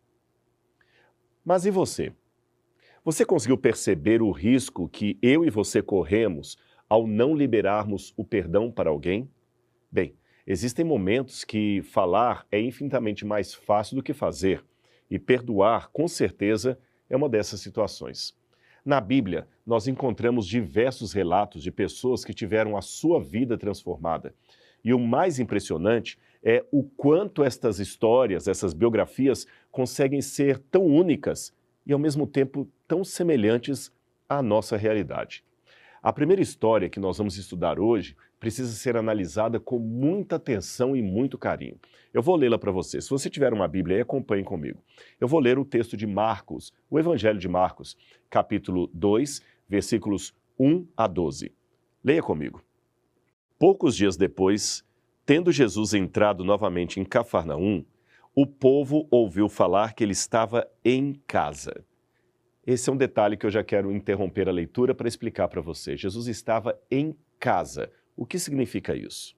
Mas 1.45 1.67
e 1.67 1.71
você? 1.73 2.13
Você 3.05 3.25
conseguiu 3.25 3.59
perceber 3.59 4.23
o 4.23 4.31
risco 4.31 4.89
que 4.89 5.19
eu 5.21 5.45
e 5.45 5.51
você 5.51 5.83
corremos 5.83 6.57
ao 6.89 7.09
não 7.09 7.35
liberarmos 7.35 8.15
o 8.17 8.25
perdão 8.25 8.71
para 8.71 8.89
alguém? 8.89 9.29
Bem, 9.91 10.15
existem 10.47 10.85
momentos 10.85 11.43
que 11.43 11.83
falar 11.83 12.47
é 12.53 12.61
infinitamente 12.61 13.27
mais 13.27 13.53
fácil 13.53 13.97
do 13.97 14.03
que 14.03 14.15
fazer, 14.15 14.65
e 15.11 15.19
perdoar, 15.19 15.91
com 15.91 16.07
certeza, 16.07 16.79
é 17.09 17.17
uma 17.17 17.29
dessas 17.29 17.61
situações. 17.61 18.39
Na 18.85 19.01
Bíblia, 19.01 19.47
nós 19.67 19.87
encontramos 19.87 20.47
diversos 20.47 21.13
relatos 21.13 21.63
de 21.63 21.71
pessoas 21.71 22.25
que 22.25 22.33
tiveram 22.33 22.77
a 22.77 22.83
sua 22.83 23.21
vida 23.21 23.59
transformada. 23.59 24.35
E 24.83 24.95
o 24.95 24.99
mais 24.99 25.39
impressionante 25.39 26.19
é 26.43 26.65
o 26.73 26.83
quanto 26.83 27.45
estas 27.45 27.79
histórias, 27.79 28.49
essas 28.49 28.73
biografias, 28.73 29.47
conseguem 29.71 30.23
ser 30.23 30.59
tão 30.59 30.87
únicas 30.87 31.55
e, 31.87 31.93
ao 31.93 31.99
mesmo 31.99 32.27
tempo, 32.27 32.67
tão 32.89 33.05
semelhantes 33.05 33.93
à 34.29 34.43
nossa 34.43 34.77
realidade. 34.77 35.45
A 36.03 36.13
primeira 36.13 36.41
história 36.41 36.89
que 36.89 36.99
nós 36.99 37.19
vamos 37.19 37.37
estudar 37.37 37.79
hoje 37.79 38.17
precisa 38.39 38.73
ser 38.73 38.97
analisada 38.97 39.61
com 39.61 39.79
muita 39.79 40.37
atenção 40.37 40.97
e 40.97 41.03
muito 41.03 41.37
carinho. 41.37 41.79
Eu 42.13 42.23
vou 42.23 42.37
lê-la 42.37 42.59
para 42.59 42.73
você. 42.73 43.01
Se 43.01 43.11
você 43.11 43.29
tiver 43.29 43.53
uma 43.53 43.69
Bíblia 43.69 43.97
aí, 43.97 44.03
acompanhe 44.03 44.43
comigo. 44.43 44.83
Eu 45.21 45.29
vou 45.29 45.41
ler 45.41 45.59
o 45.59 45.65
texto 45.65 45.97
de 45.97 46.07
Marcos, 46.07 46.73
o 46.91 46.99
Evangelho 46.99 47.39
de 47.39 47.49
Marcos, 47.49 47.97
capítulo 48.31 48.91
2, 48.95 49.43
versículos 49.69 50.35
1 50.59 50.87
a 50.97 51.07
12. 51.07 51.53
Leia 52.03 52.23
comigo. 52.23 52.63
Poucos 53.59 53.95
dias 53.95 54.17
depois, 54.17 54.83
Tendo 55.31 55.53
Jesus 55.53 55.95
entrado 55.95 56.43
novamente 56.43 56.99
em 56.99 57.05
Cafarnaum, 57.05 57.85
o 58.35 58.45
povo 58.45 59.07
ouviu 59.13 59.49
falar 59.49 59.95
que 59.95 60.03
ele 60.03 60.11
estava 60.11 60.67
em 60.85 61.13
casa. 61.25 61.85
Esse 62.67 62.91
é 62.91 62.93
um 62.93 62.97
detalhe 62.97 63.37
que 63.37 63.47
eu 63.47 63.51
já 63.51 63.65
quero 63.65 63.91
interromper 63.91 64.49
a 64.49 64.53
leitura 64.53 64.95
para 64.95 65.09
explicar 65.09 65.49
para 65.49 65.63
você. 65.63 65.97
Jesus 65.97 66.27
estava 66.27 66.79
em 66.91 67.17
casa. 67.39 67.91
O 68.15 68.27
que 68.27 68.39
significa 68.39 68.95
isso? 68.95 69.35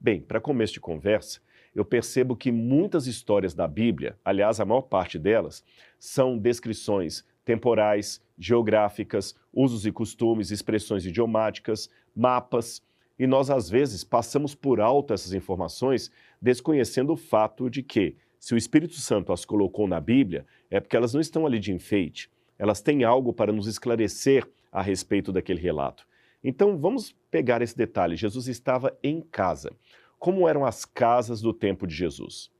Bem, 0.00 0.20
para 0.20 0.40
começo 0.40 0.72
de 0.72 0.80
conversa, 0.80 1.40
eu 1.74 1.84
percebo 1.84 2.34
que 2.34 2.50
muitas 2.50 3.06
histórias 3.06 3.54
da 3.54 3.68
Bíblia, 3.68 4.18
aliás, 4.24 4.58
a 4.58 4.64
maior 4.64 4.82
parte 4.82 5.18
delas, 5.18 5.62
são 5.98 6.38
descrições 6.38 7.24
temporais, 7.44 8.22
geográficas, 8.38 9.34
usos 9.52 9.84
e 9.84 9.92
costumes, 9.92 10.50
expressões 10.50 11.04
idiomáticas, 11.04 11.90
mapas, 12.14 12.82
e 13.18 13.26
nós, 13.26 13.50
às 13.50 13.68
vezes, 13.68 14.02
passamos 14.02 14.54
por 14.54 14.80
alto 14.80 15.12
essas 15.14 15.32
informações, 15.32 16.10
desconhecendo 16.40 17.12
o 17.12 17.16
fato 17.16 17.70
de 17.70 17.82
que, 17.82 18.16
se 18.38 18.54
o 18.54 18.56
Espírito 18.58 18.94
Santo 18.94 19.32
as 19.32 19.44
colocou 19.44 19.86
na 19.86 20.00
Bíblia, 20.00 20.46
é 20.70 20.80
porque 20.80 20.96
elas 20.96 21.14
não 21.14 21.20
estão 21.20 21.46
ali 21.46 21.58
de 21.58 21.72
enfeite, 21.72 22.30
elas 22.58 22.80
têm 22.80 23.04
algo 23.04 23.32
para 23.32 23.52
nos 23.52 23.66
esclarecer 23.66 24.48
a 24.70 24.82
respeito 24.82 25.32
daquele 25.32 25.60
relato. 25.60 26.06
Então, 26.42 26.78
vamos 26.78 27.14
pegar 27.30 27.62
esse 27.62 27.76
detalhe. 27.76 28.16
Jesus 28.16 28.46
estava 28.48 28.96
em 29.02 29.20
casa. 29.20 29.72
Como 30.18 30.48
eram 30.48 30.64
as 30.64 30.84
casas 30.84 31.40
do 31.40 31.52
tempo 31.52 31.86
de 31.86 31.94
Jesus? 31.94 32.50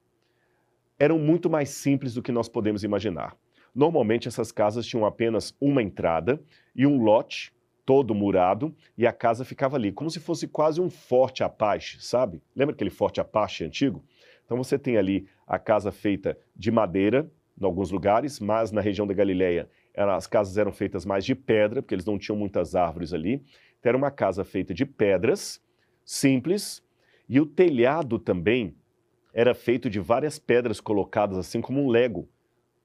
Eram 0.99 1.19
muito 1.19 1.49
mais 1.49 1.71
simples 1.71 2.15
do 2.15 2.23
que 2.23 2.33
nós 2.33 2.49
podemos 2.49 2.83
imaginar. 2.85 3.37
Normalmente, 3.75 4.29
essas 4.29 4.51
casas 4.51 4.87
tinham 4.87 5.05
apenas 5.05 5.55
uma 5.61 5.83
entrada 5.83 6.41
e 6.75 6.87
um 6.87 7.03
lote 7.03 7.55
todo 7.87 8.15
murado 8.15 8.75
e 8.99 9.07
a 9.07 9.13
casa 9.13 9.45
ficava 9.45 9.77
ali, 9.77 9.93
como 9.93 10.11
se 10.11 10.19
fosse 10.19 10.49
quase 10.49 10.81
um 10.81 10.91
forte 10.91 11.45
Apache, 11.45 12.03
sabe? 12.03 12.43
Lembra 12.55 12.75
aquele 12.75 12.91
forte 12.91 13.21
Apache 13.21 13.65
antigo? 13.65 14.05
Então 14.45 14.57
você 14.57 14.77
tem 14.77 14.97
ali 14.97 15.29
a 15.47 15.59
casa 15.59 15.93
feita 15.93 16.37
de 16.55 16.71
madeira, 16.73 17.31
em 17.59 17.65
alguns 17.65 17.91
lugares, 17.91 18.41
mas 18.41 18.73
na 18.73 18.81
região 18.81 19.07
da 19.07 19.15
Galileia 19.15 19.71
as 19.97 20.27
casas 20.27 20.59
eram 20.59 20.73
feitas 20.73 21.05
mais 21.07 21.25
de 21.25 21.35
pedra, 21.35 21.81
porque 21.81 21.95
eles 21.95 22.05
não 22.05 22.19
tinham 22.19 22.37
muitas 22.37 22.75
árvores 22.75 23.13
ali. 23.13 23.43
Então 23.81 23.91
era 23.91 23.97
uma 23.97 24.11
casa 24.11 24.45
feita 24.45 24.75
de 24.75 24.85
pedras, 24.85 25.61
simples, 26.05 26.83
e 27.29 27.41
o 27.41 27.47
telhado 27.47 28.19
também 28.19 28.77
era 29.33 29.55
feito 29.55 29.91
de 29.91 29.99
várias 29.99 30.39
pedras 30.39 30.81
colocadas 30.81 31.37
assim 31.37 31.61
como 31.61 31.83
um 31.83 31.89
lego. 31.89 32.29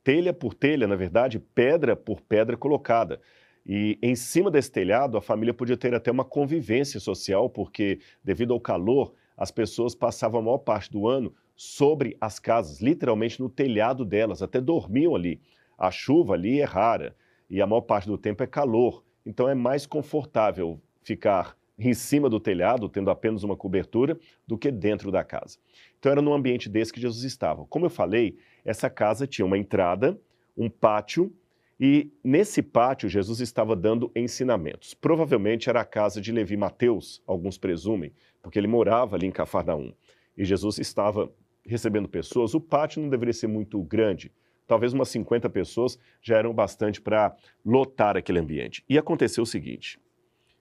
Telha 0.04 0.34
por 0.34 0.54
telha, 0.54 0.88
na 0.88 0.96
verdade, 0.96 1.40
pedra 1.40 1.96
por 1.96 2.22
pedra 2.22 2.58
colocada. 2.58 3.22
E 3.66 4.00
em 4.02 4.16
cima 4.16 4.50
desse 4.50 4.72
telhado, 4.72 5.18
a 5.18 5.22
família 5.22 5.54
podia 5.54 5.78
ter 5.78 5.94
até 5.94 6.10
uma 6.12 6.26
convivência 6.26 7.00
social, 7.00 7.50
porque, 7.50 8.00
devido 8.24 8.54
ao 8.54 8.60
calor, 8.60 9.14
as 9.38 9.52
pessoas 9.52 9.94
passavam 9.94 10.40
a 10.40 10.44
maior 10.44 10.58
parte 10.58 10.92
do 10.92 11.08
ano 11.08 11.34
sobre 11.56 12.18
as 12.20 12.40
casas, 12.40 12.82
literalmente 12.82 13.40
no 13.40 13.48
telhado 13.48 14.04
delas, 14.04 14.42
até 14.42 14.60
dormiam 14.60 15.16
ali. 15.16 15.40
A 15.82 15.90
chuva 15.90 16.36
ali 16.36 16.62
é 16.62 16.64
rara 16.64 17.16
e 17.50 17.60
a 17.60 17.66
maior 17.66 17.82
parte 17.82 18.06
do 18.06 18.16
tempo 18.16 18.44
é 18.44 18.46
calor, 18.46 19.04
então 19.26 19.50
é 19.50 19.56
mais 19.56 19.88
confortável 19.88 20.80
ficar 21.02 21.58
em 21.80 21.92
cima 21.96 22.30
do 22.30 22.40
telhado, 22.40 22.88
tendo 22.88 23.10
apenas 23.10 23.42
uma 23.42 23.58
cobertura, 23.58 24.16
do 24.46 24.60
que 24.60 24.70
dentro 24.70 25.12
da 25.12 25.24
casa. 25.24 25.58
Então 25.98 26.12
era 26.12 26.22
num 26.22 26.36
ambiente 26.36 26.70
desse 26.70 26.94
que 26.94 27.02
Jesus 27.02 27.24
estava. 27.24 27.66
Como 27.66 27.88
eu 27.88 27.90
falei, 27.90 28.38
essa 28.64 28.92
casa 28.92 29.26
tinha 29.26 29.44
uma 29.44 29.58
entrada, 29.58 30.22
um 30.56 30.70
pátio, 30.70 31.34
e 31.80 32.12
nesse 32.24 32.62
pátio 32.62 33.10
Jesus 33.10 33.40
estava 33.40 33.76
dando 33.76 34.12
ensinamentos. 34.16 34.94
Provavelmente 34.94 35.68
era 35.68 35.82
a 35.82 35.86
casa 35.86 36.22
de 36.22 36.32
Levi 36.32 36.56
Mateus, 36.56 37.24
alguns 37.26 37.58
presumem, 37.58 38.14
porque 38.40 38.60
ele 38.60 38.68
morava 38.68 39.16
ali 39.16 39.26
em 39.26 39.32
Cafarnaum. 39.32 39.92
E 40.38 40.46
Jesus 40.46 40.78
estava 40.78 41.34
recebendo 41.66 42.08
pessoas. 42.08 42.54
O 42.54 42.62
pátio 42.62 43.02
não 43.02 43.10
deveria 43.10 43.34
ser 43.34 43.48
muito 43.48 43.82
grande, 43.82 44.32
talvez 44.72 44.94
umas 44.94 45.10
50 45.10 45.50
pessoas 45.50 46.00
já 46.22 46.38
eram 46.38 46.54
bastante 46.54 47.02
para 47.02 47.36
lotar 47.66 48.16
aquele 48.16 48.40
ambiente. 48.40 48.86
E 48.88 48.98
aconteceu 48.98 49.44
o 49.44 49.46
seguinte: 49.46 50.00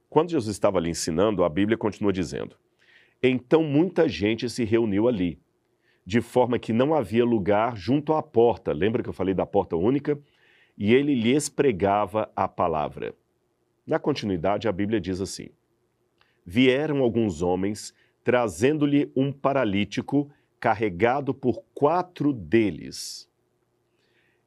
quando 0.09 0.33
Jesus 0.33 0.53
estava 0.53 0.79
ali 0.79 0.91
ensinando, 0.91 1.45
a 1.45 1.49
Bíblia 1.49 1.79
continua 1.79 2.13
dizendo: 2.13 2.57
Então 3.23 3.63
muita 3.63 4.09
gente 4.09 4.51
se 4.51 4.65
reuniu 4.65 5.07
ali, 5.07 5.39
de 6.05 6.21
forma 6.21 6.59
que 6.59 6.73
não 6.73 6.93
havia 6.93 7.25
lugar 7.25 7.77
junto 7.77 8.13
à 8.13 8.21
porta. 8.21 8.73
Lembra 8.73 9.01
que 9.01 9.09
eu 9.09 9.13
falei 9.13 9.33
da 9.33 9.47
porta 9.47 9.77
única? 9.77 10.19
E 10.77 10.93
ele 10.93 11.15
lhes 11.15 11.49
pregava 11.49 12.29
a 12.35 12.49
palavra. 12.49 13.15
Na 13.87 14.01
continuidade, 14.01 14.67
a 14.67 14.73
Bíblia 14.73 15.01
diz 15.01 15.21
assim: 15.21 15.51
Vieram 16.45 16.99
alguns 16.99 17.43
homens 17.43 17.95
trazendo-lhe 18.25 19.09
um 19.15 19.31
paralítico 19.31 20.29
carregado 20.59 21.33
por 21.33 21.63
quatro 21.73 22.33
deles. 22.33 23.30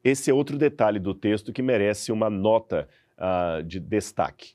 Esse 0.04 0.30
é 0.30 0.34
outro 0.34 0.58
detalhe 0.58 0.98
do 0.98 1.14
texto 1.14 1.50
que 1.50 1.62
merece 1.62 2.12
uma 2.12 2.28
nota 2.28 2.86
uh, 3.16 3.62
de 3.62 3.80
destaque 3.80 4.54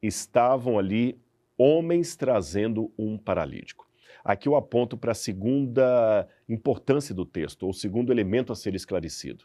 estavam 0.00 0.78
ali 0.78 1.18
homens 1.58 2.14
trazendo 2.14 2.92
um 2.96 3.18
paralítico. 3.18 3.88
Aqui 4.24 4.48
eu 4.48 4.56
aponto 4.56 4.96
para 4.96 5.12
a 5.12 5.14
segunda 5.14 6.28
importância 6.48 7.14
do 7.14 7.24
texto, 7.24 7.64
ou 7.64 7.72
segundo 7.72 8.12
elemento 8.12 8.52
a 8.52 8.56
ser 8.56 8.74
esclarecido. 8.74 9.44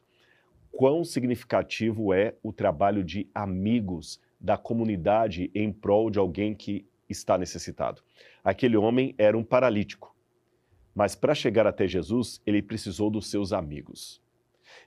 Quão 0.71 1.03
significativo 1.03 2.13
é 2.13 2.35
o 2.43 2.51
trabalho 2.51 3.03
de 3.03 3.27
amigos 3.33 4.19
da 4.39 4.57
comunidade 4.57 5.51
em 5.53 5.71
prol 5.71 6.09
de 6.09 6.19
alguém 6.19 6.55
que 6.55 6.85
está 7.09 7.37
necessitado. 7.37 8.01
Aquele 8.43 8.77
homem 8.77 9.13
era 9.17 9.37
um 9.37 9.43
paralítico, 9.43 10.15
mas 10.95 11.15
para 11.15 11.35
chegar 11.35 11.67
até 11.67 11.87
Jesus, 11.87 12.41
ele 12.45 12.61
precisou 12.61 13.09
dos 13.09 13.29
seus 13.29 13.53
amigos. 13.53 14.21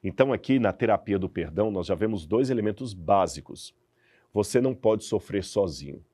Então, 0.02 0.32
aqui 0.32 0.58
na 0.58 0.72
terapia 0.72 1.18
do 1.18 1.28
perdão, 1.28 1.70
nós 1.70 1.86
já 1.86 1.94
vemos 1.94 2.26
dois 2.26 2.50
elementos 2.50 2.94
básicos. 2.94 3.74
Você 4.32 4.60
não 4.60 4.74
pode 4.74 5.04
sofrer 5.04 5.44
sozinho. 5.44 6.04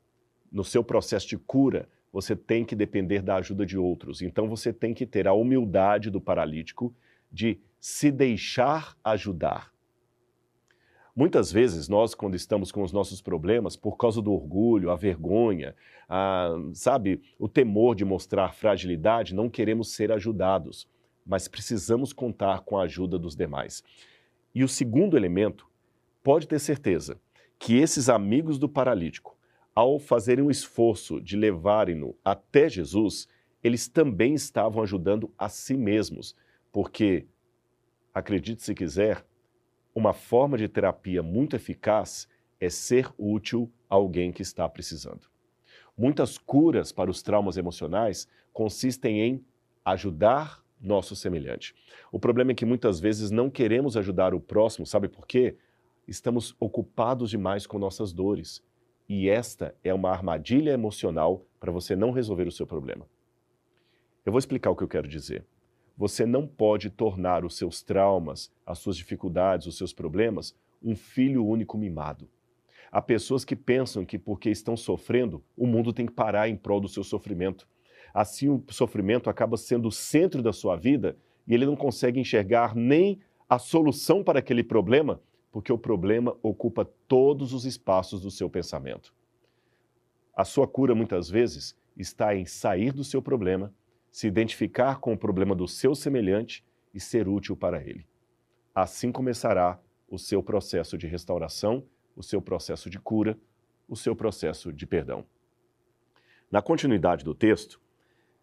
No 0.51 0.63
seu 0.63 0.83
processo 0.83 1.27
de 1.27 1.37
cura, 1.37 1.87
você 2.11 2.35
tem 2.35 2.65
que 2.65 2.75
depender 2.75 3.21
da 3.21 3.37
ajuda 3.37 3.65
de 3.65 3.77
outros. 3.77 4.21
Então 4.21 4.47
você 4.47 4.73
tem 4.73 4.93
que 4.93 5.05
ter 5.05 5.27
a 5.27 5.33
humildade 5.33 6.09
do 6.09 6.19
paralítico 6.19 6.93
de 7.31 7.59
se 7.79 8.11
deixar 8.11 8.95
ajudar. 9.03 9.71
Muitas 11.15 11.51
vezes 11.51 11.89
nós, 11.89 12.15
quando 12.15 12.35
estamos 12.35 12.71
com 12.71 12.83
os 12.83 12.91
nossos 12.91 13.21
problemas, 13.21 13.75
por 13.75 13.97
causa 13.97 14.21
do 14.21 14.31
orgulho, 14.31 14.91
a 14.91 14.95
vergonha, 14.95 15.75
a, 16.07 16.49
sabe, 16.73 17.21
o 17.37 17.49
temor 17.49 17.95
de 17.95 18.05
mostrar 18.05 18.53
fragilidade, 18.53 19.35
não 19.35 19.49
queremos 19.49 19.93
ser 19.93 20.11
ajudados, 20.11 20.87
mas 21.25 21.47
precisamos 21.47 22.13
contar 22.13 22.61
com 22.61 22.77
a 22.77 22.83
ajuda 22.83 23.17
dos 23.17 23.35
demais. 23.35 23.83
E 24.53 24.63
o 24.63 24.67
segundo 24.67 25.15
elemento, 25.15 25.67
pode 26.23 26.47
ter 26.47 26.59
certeza, 26.59 27.19
que 27.57 27.77
esses 27.77 28.09
amigos 28.09 28.57
do 28.57 28.67
paralítico, 28.67 29.37
ao 29.73 29.99
fazerem 29.99 30.43
o 30.43 30.51
esforço 30.51 31.21
de 31.21 31.37
levarem-no 31.37 32.15
até 32.23 32.67
Jesus, 32.67 33.27
eles 33.63 33.87
também 33.87 34.33
estavam 34.33 34.81
ajudando 34.83 35.31
a 35.37 35.47
si 35.47 35.75
mesmos, 35.75 36.35
porque, 36.71 37.25
acredite 38.13 38.63
se 38.63 38.73
quiser, 38.73 39.25
uma 39.93 40.13
forma 40.13 40.57
de 40.57 40.67
terapia 40.67 41.21
muito 41.21 41.55
eficaz 41.55 42.27
é 42.59 42.69
ser 42.69 43.09
útil 43.17 43.71
a 43.89 43.95
alguém 43.95 44.31
que 44.31 44.41
está 44.41 44.67
precisando. 44.67 45.29
Muitas 45.97 46.37
curas 46.37 46.91
para 46.91 47.11
os 47.11 47.21
traumas 47.21 47.57
emocionais 47.57 48.27
consistem 48.53 49.19
em 49.21 49.45
ajudar 49.83 50.60
nosso 50.81 51.15
semelhante. 51.15 51.75
O 52.11 52.19
problema 52.19 52.51
é 52.51 52.55
que 52.55 52.65
muitas 52.65 52.99
vezes 52.99 53.29
não 53.31 53.49
queremos 53.49 53.95
ajudar 53.95 54.33
o 54.33 54.39
próximo, 54.39 54.85
sabe 54.85 55.07
por 55.07 55.27
quê? 55.27 55.55
estamos 56.07 56.55
ocupados 56.59 57.29
demais 57.29 57.65
com 57.65 57.79
nossas 57.79 58.11
dores. 58.11 58.63
E 59.07 59.29
esta 59.29 59.75
é 59.83 59.93
uma 59.93 60.09
armadilha 60.09 60.71
emocional 60.71 61.45
para 61.59 61.71
você 61.71 61.95
não 61.95 62.11
resolver 62.11 62.47
o 62.47 62.51
seu 62.51 62.65
problema. 62.65 63.07
Eu 64.25 64.31
vou 64.31 64.39
explicar 64.39 64.69
o 64.69 64.75
que 64.75 64.83
eu 64.83 64.87
quero 64.87 65.07
dizer. 65.07 65.45
Você 65.97 66.25
não 66.25 66.47
pode 66.47 66.89
tornar 66.89 67.43
os 67.43 67.57
seus 67.57 67.81
traumas, 67.81 68.51
as 68.65 68.79
suas 68.79 68.95
dificuldades, 68.95 69.67
os 69.67 69.77
seus 69.77 69.93
problemas, 69.93 70.55
um 70.81 70.95
filho 70.95 71.45
único 71.45 71.77
mimado. 71.77 72.29
Há 72.91 73.01
pessoas 73.01 73.45
que 73.45 73.55
pensam 73.55 74.05
que 74.05 74.17
porque 74.17 74.49
estão 74.49 74.75
sofrendo, 74.75 75.43
o 75.55 75.65
mundo 75.65 75.93
tem 75.93 76.05
que 76.05 76.11
parar 76.11 76.49
em 76.49 76.55
prol 76.55 76.79
do 76.79 76.89
seu 76.89 77.03
sofrimento. 77.03 77.67
Assim, 78.13 78.49
o 78.49 78.63
sofrimento 78.69 79.29
acaba 79.29 79.57
sendo 79.57 79.87
o 79.87 79.91
centro 79.91 80.41
da 80.41 80.51
sua 80.51 80.75
vida 80.75 81.17
e 81.47 81.53
ele 81.53 81.65
não 81.65 81.75
consegue 81.75 82.19
enxergar 82.19 82.75
nem 82.75 83.19
a 83.49 83.59
solução 83.59 84.23
para 84.23 84.39
aquele 84.39 84.63
problema, 84.63 85.21
porque 85.51 85.71
o 85.71 85.77
problema 85.77 86.37
ocupa 86.41 86.85
todos 87.07 87.53
os 87.53 87.65
espaços 87.65 88.21
do 88.21 88.31
seu 88.31 88.49
pensamento. 88.49 89.13
A 90.35 90.45
sua 90.45 90.67
cura, 90.67 90.95
muitas 90.95 91.29
vezes, 91.29 91.75
está 91.97 92.35
em 92.35 92.45
sair 92.45 92.93
do 92.93 93.03
seu 93.03 93.21
problema, 93.21 93.73
se 94.11 94.27
identificar 94.27 94.99
com 94.99 95.13
o 95.13 95.17
problema 95.17 95.53
do 95.53 95.67
seu 95.67 95.93
semelhante 95.93 96.65
e 96.93 96.99
ser 96.99 97.27
útil 97.27 97.55
para 97.55 97.81
ele. 97.81 98.05
Assim 98.73 99.11
começará 99.11 99.79
o 100.09 100.17
seu 100.17 100.41
processo 100.41 100.97
de 100.97 101.07
restauração, 101.07 101.83
o 102.15 102.23
seu 102.23 102.41
processo 102.41 102.89
de 102.89 102.99
cura, 102.99 103.37
o 103.87 103.95
seu 103.95 104.15
processo 104.15 104.71
de 104.71 104.85
perdão. 104.85 105.25
Na 106.49 106.61
continuidade 106.61 107.23
do 107.23 107.33
texto, 107.33 107.79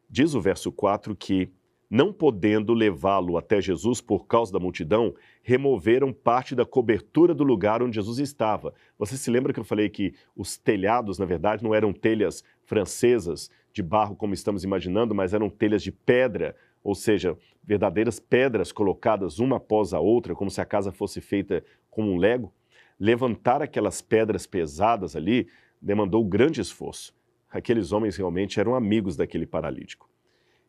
diz 0.08 0.34
o 0.34 0.40
verso 0.40 0.72
4 0.72 1.14
que 1.14 1.50
não 1.90 2.12
podendo 2.12 2.74
levá-lo 2.74 3.38
até 3.38 3.60
Jesus 3.60 4.00
por 4.00 4.26
causa 4.26 4.52
da 4.52 4.58
multidão, 4.58 5.14
removeram 5.42 6.12
parte 6.12 6.54
da 6.54 6.64
cobertura 6.64 7.34
do 7.34 7.42
lugar 7.42 7.82
onde 7.82 7.94
Jesus 7.94 8.18
estava. 8.18 8.74
Você 8.98 9.16
se 9.16 9.30
lembra 9.30 9.52
que 9.54 9.60
eu 9.60 9.64
falei 9.64 9.88
que 9.88 10.12
os 10.36 10.58
telhados, 10.58 11.18
na 11.18 11.24
verdade, 11.24 11.64
não 11.64 11.74
eram 11.74 11.92
telhas 11.92 12.44
francesas 12.64 13.50
de 13.72 13.82
barro 13.82 14.16
como 14.16 14.34
estamos 14.34 14.64
imaginando, 14.64 15.14
mas 15.14 15.32
eram 15.32 15.48
telhas 15.48 15.82
de 15.82 15.90
pedra, 15.90 16.54
ou 16.84 16.94
seja, 16.94 17.36
verdadeiras 17.64 18.20
pedras 18.20 18.70
colocadas 18.70 19.38
uma 19.38 19.56
após 19.56 19.94
a 19.94 20.00
outra, 20.00 20.34
como 20.34 20.50
se 20.50 20.60
a 20.60 20.66
casa 20.66 20.92
fosse 20.92 21.20
feita 21.20 21.64
como 21.90 22.12
um 22.12 22.18
lego? 22.18 22.52
Levantar 23.00 23.62
aquelas 23.62 24.02
pedras 24.02 24.46
pesadas 24.46 25.16
ali 25.16 25.48
demandou 25.80 26.24
grande 26.24 26.60
esforço. 26.60 27.14
Aqueles 27.50 27.92
homens 27.92 28.16
realmente 28.16 28.60
eram 28.60 28.74
amigos 28.74 29.16
daquele 29.16 29.46
paralítico. 29.46 30.08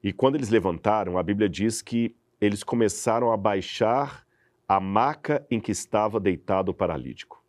E 0.02 0.14
quando 0.14 0.36
eles 0.36 0.50
levantaram, 0.50 1.18
a 1.18 1.24
Bíblia 1.24 1.50
diz 1.50 1.82
que 1.82 2.16
eles 2.40 2.64
começaram 2.64 3.32
a 3.32 3.38
baixar 3.38 4.26
a 4.68 4.80
maca 4.80 5.46
em 5.50 5.60
que 5.60 5.72
estava 5.72 6.20
deitado 6.20 6.70
o 6.70 6.74
paralítico. 6.74 7.44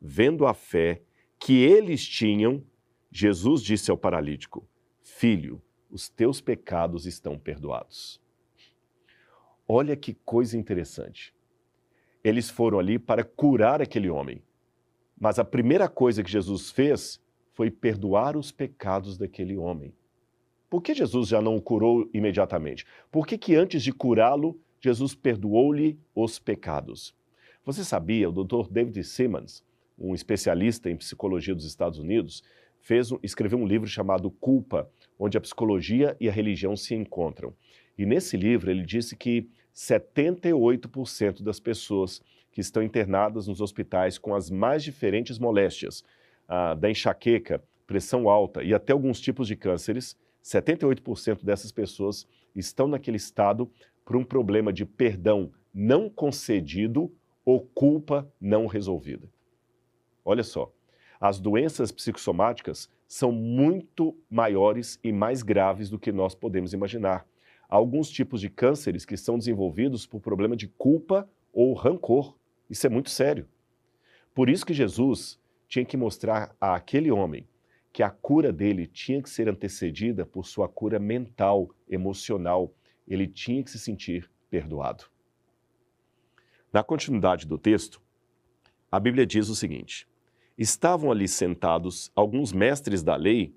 Vendo 0.00 0.46
a 0.46 0.52
fé 0.52 1.00
que 1.38 1.62
eles 1.62 2.04
tinham, 2.06 2.62
Jesus 3.10 3.62
disse 3.62 3.90
ao 3.90 3.96
paralítico: 3.96 4.68
Filho, 5.02 5.62
os 5.90 6.08
teus 6.08 6.40
pecados 6.40 7.06
estão 7.06 7.38
perdoados. 7.38 8.20
Olha 9.66 9.96
que 9.96 10.12
coisa 10.12 10.58
interessante. 10.58 11.34
Eles 12.22 12.50
foram 12.50 12.78
ali 12.78 12.98
para 12.98 13.24
curar 13.24 13.80
aquele 13.80 14.10
homem. 14.10 14.42
Mas 15.18 15.38
a 15.38 15.44
primeira 15.44 15.88
coisa 15.88 16.22
que 16.22 16.30
Jesus 16.30 16.70
fez 16.70 17.20
foi 17.56 17.70
perdoar 17.70 18.36
os 18.36 18.52
pecados 18.52 19.16
daquele 19.16 19.56
homem. 19.56 19.90
Por 20.68 20.82
que 20.82 20.92
Jesus 20.92 21.28
já 21.28 21.40
não 21.40 21.56
o 21.56 21.62
curou 21.62 22.06
imediatamente? 22.12 22.84
Por 23.10 23.26
que, 23.26 23.38
que 23.38 23.54
antes 23.54 23.82
de 23.82 23.92
curá-lo, 23.92 24.60
Jesus 24.78 25.14
perdoou-lhe 25.14 25.98
os 26.14 26.38
pecados? 26.38 27.14
Você 27.64 27.82
sabia, 27.82 28.28
o 28.28 28.44
Dr. 28.44 28.70
David 28.70 29.02
Simmons, 29.04 29.64
um 29.98 30.14
especialista 30.14 30.90
em 30.90 30.96
psicologia 30.96 31.54
dos 31.54 31.64
Estados 31.64 31.98
Unidos, 31.98 32.44
fez, 32.78 33.08
escreveu 33.22 33.58
um 33.58 33.66
livro 33.66 33.88
chamado 33.88 34.30
Culpa, 34.30 34.86
onde 35.18 35.38
a 35.38 35.40
psicologia 35.40 36.14
e 36.20 36.28
a 36.28 36.32
religião 36.32 36.76
se 36.76 36.94
encontram. 36.94 37.54
E 37.96 38.04
nesse 38.04 38.36
livro 38.36 38.70
ele 38.70 38.84
disse 38.84 39.16
que 39.16 39.48
78% 39.74 41.42
das 41.42 41.58
pessoas 41.58 42.20
que 42.52 42.60
estão 42.60 42.82
internadas 42.82 43.46
nos 43.46 43.62
hospitais 43.62 44.18
com 44.18 44.34
as 44.34 44.50
mais 44.50 44.84
diferentes 44.84 45.38
moléstias, 45.38 46.04
ah, 46.48 46.74
da 46.74 46.90
enxaqueca, 46.90 47.62
pressão 47.86 48.28
alta 48.28 48.62
e 48.62 48.74
até 48.74 48.92
alguns 48.92 49.20
tipos 49.20 49.46
de 49.46 49.56
cânceres, 49.56 50.16
78% 50.42 51.44
dessas 51.44 51.72
pessoas 51.72 52.26
estão 52.54 52.86
naquele 52.86 53.16
estado 53.16 53.70
por 54.04 54.16
um 54.16 54.24
problema 54.24 54.72
de 54.72 54.84
perdão 54.84 55.52
não 55.74 56.08
concedido 56.08 57.12
ou 57.44 57.60
culpa 57.60 58.30
não 58.40 58.66
resolvida. 58.66 59.28
Olha 60.24 60.42
só, 60.42 60.72
as 61.20 61.38
doenças 61.38 61.92
psicossomáticas 61.92 62.90
são 63.06 63.30
muito 63.30 64.16
maiores 64.28 64.98
e 65.02 65.12
mais 65.12 65.42
graves 65.42 65.88
do 65.88 65.98
que 65.98 66.10
nós 66.10 66.34
podemos 66.34 66.72
imaginar. 66.72 67.26
Há 67.68 67.76
alguns 67.76 68.08
tipos 68.10 68.40
de 68.40 68.48
cânceres 68.48 69.04
que 69.04 69.16
são 69.16 69.38
desenvolvidos 69.38 70.06
por 70.06 70.20
problema 70.20 70.56
de 70.56 70.68
culpa 70.68 71.28
ou 71.52 71.72
rancor. 71.74 72.36
Isso 72.68 72.86
é 72.86 72.90
muito 72.90 73.10
sério. 73.10 73.48
Por 74.34 74.48
isso 74.48 74.66
que 74.66 74.74
Jesus 74.74 75.38
tinha 75.68 75.84
que 75.84 75.96
mostrar 75.96 76.54
a 76.60 76.74
aquele 76.74 77.10
homem 77.10 77.46
que 77.92 78.02
a 78.02 78.10
cura 78.10 78.52
dele 78.52 78.86
tinha 78.86 79.22
que 79.22 79.30
ser 79.30 79.48
antecedida 79.48 80.26
por 80.26 80.46
sua 80.46 80.68
cura 80.68 80.98
mental, 80.98 81.70
emocional. 81.88 82.74
Ele 83.08 83.26
tinha 83.26 83.62
que 83.62 83.70
se 83.70 83.78
sentir 83.78 84.30
perdoado. 84.50 85.04
Na 86.72 86.82
continuidade 86.82 87.46
do 87.46 87.56
texto, 87.56 88.02
a 88.92 89.00
Bíblia 89.00 89.26
diz 89.26 89.48
o 89.48 89.56
seguinte: 89.56 90.06
Estavam 90.58 91.10
ali 91.10 91.26
sentados 91.26 92.12
alguns 92.14 92.52
mestres 92.52 93.02
da 93.02 93.16
lei, 93.16 93.54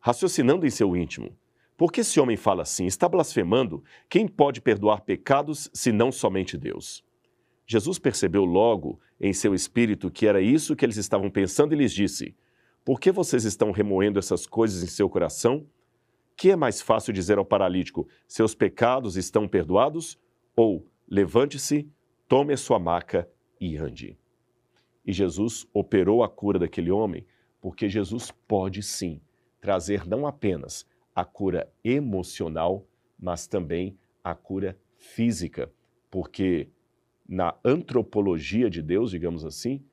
raciocinando 0.00 0.66
em 0.66 0.70
seu 0.70 0.94
íntimo. 0.94 1.36
Por 1.76 1.90
que 1.90 2.02
esse 2.02 2.20
homem 2.20 2.36
fala 2.36 2.62
assim? 2.62 2.86
Está 2.86 3.08
blasfemando? 3.08 3.82
Quem 4.08 4.28
pode 4.28 4.60
perdoar 4.60 5.00
pecados 5.00 5.70
senão 5.72 6.12
somente 6.12 6.58
Deus? 6.58 7.04
Jesus 7.66 7.98
percebeu 7.98 8.44
logo 8.44 9.00
em 9.20 9.32
seu 9.32 9.54
espírito 9.54 10.10
que 10.10 10.26
era 10.26 10.40
isso 10.40 10.76
que 10.76 10.84
eles 10.84 10.96
estavam 10.96 11.30
pensando 11.30 11.72
e 11.72 11.76
lhes 11.76 11.92
disse: 11.92 12.34
Por 12.84 13.00
que 13.00 13.10
vocês 13.10 13.44
estão 13.44 13.70
remoendo 13.70 14.18
essas 14.18 14.46
coisas 14.46 14.82
em 14.82 14.86
seu 14.86 15.08
coração? 15.08 15.66
Que 16.36 16.50
é 16.50 16.56
mais 16.56 16.80
fácil 16.80 17.12
dizer 17.12 17.38
ao 17.38 17.44
paralítico: 17.44 18.08
Seus 18.26 18.54
pecados 18.54 19.16
estão 19.16 19.46
perdoados? 19.46 20.18
Ou 20.56 20.86
levante-se, 21.08 21.88
tome 22.28 22.52
a 22.52 22.56
sua 22.56 22.78
maca 22.78 23.28
e 23.60 23.76
ande. 23.76 24.18
E 25.04 25.12
Jesus 25.12 25.66
operou 25.72 26.22
a 26.22 26.28
cura 26.28 26.58
daquele 26.58 26.90
homem, 26.90 27.26
porque 27.60 27.88
Jesus 27.88 28.30
pode 28.46 28.82
sim 28.82 29.20
trazer 29.60 30.06
não 30.06 30.26
apenas 30.26 30.86
a 31.14 31.24
cura 31.24 31.72
emocional, 31.84 32.86
mas 33.18 33.46
também 33.46 33.96
a 34.22 34.34
cura 34.34 34.76
física, 34.96 35.70
porque 36.10 36.68
na 37.28 37.54
antropologia 37.64 38.68
de 38.68 38.82
Deus, 38.82 39.10
digamos 39.10 39.44
assim, 39.44 39.84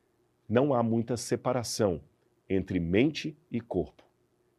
não 0.47 0.73
há 0.73 0.81
muita 0.81 1.15
separação 1.15 2.01
entre 2.49 2.79
mente 2.79 3.37
e 3.51 3.61
corpo, 3.61 4.03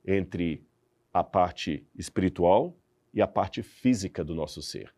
entre 0.07 0.65
a 1.13 1.25
parte 1.25 1.85
espiritual 1.97 2.77
e 3.13 3.21
a 3.21 3.27
parte 3.27 3.63
física 3.63 4.25
do 4.25 4.35
nosso 4.35 4.63
ser. 4.63 4.95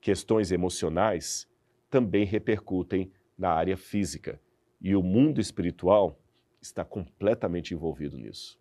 Questões 0.00 0.50
emocionais 0.50 1.48
também 1.88 2.24
repercutem 2.24 3.12
na 3.38 3.50
área 3.50 3.76
física 3.76 4.40
e 4.80 4.94
o 4.96 5.02
mundo 5.02 5.40
espiritual 5.40 6.20
está 6.60 6.84
completamente 6.84 7.72
envolvido 7.72 8.18
nisso. 8.18 8.60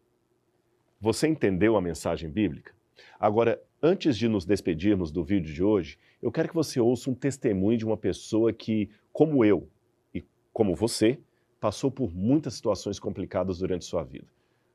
Você 0.99 1.27
entendeu 1.27 1.75
a 1.75 1.81
mensagem 1.81 2.29
bíblica? 2.29 2.73
Agora, 3.19 3.61
antes 3.85 4.17
de 4.17 4.27
nos 4.27 4.45
despedirmos 4.45 5.11
do 5.11 5.23
vídeo 5.23 5.53
de 5.53 5.63
hoje, 5.63 5.99
eu 6.19 6.31
quero 6.31 6.49
que 6.49 6.55
você 6.55 6.79
ouça 6.79 7.07
um 7.07 7.13
testemunho 7.13 7.77
de 7.77 7.85
uma 7.85 7.95
pessoa 7.95 8.51
que, 8.51 8.89
como 9.13 9.45
eu 9.45 9.69
e 10.11 10.23
como 10.51 10.73
você, 10.73 11.19
passou 11.59 11.91
por 11.91 12.11
muitas 12.11 12.55
situações 12.55 12.99
complicadas 12.99 13.59
durante 13.59 13.85
sua 13.85 14.03
vida. 14.03 14.25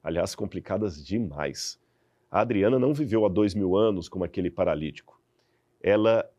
Aliás, 0.01 0.37
complicadas 0.37 1.05
demais. 1.05 1.79
A 2.31 2.41
Adriana 2.41 2.79
não 2.79 2.95
viveu 2.95 3.27
há 3.27 3.29
dois 3.29 3.53
mil 3.53 3.77
anos 3.77 4.09
como 4.09 4.23
aquele 4.23 4.49
paralítico. 4.49 5.21
Ela 5.83 6.31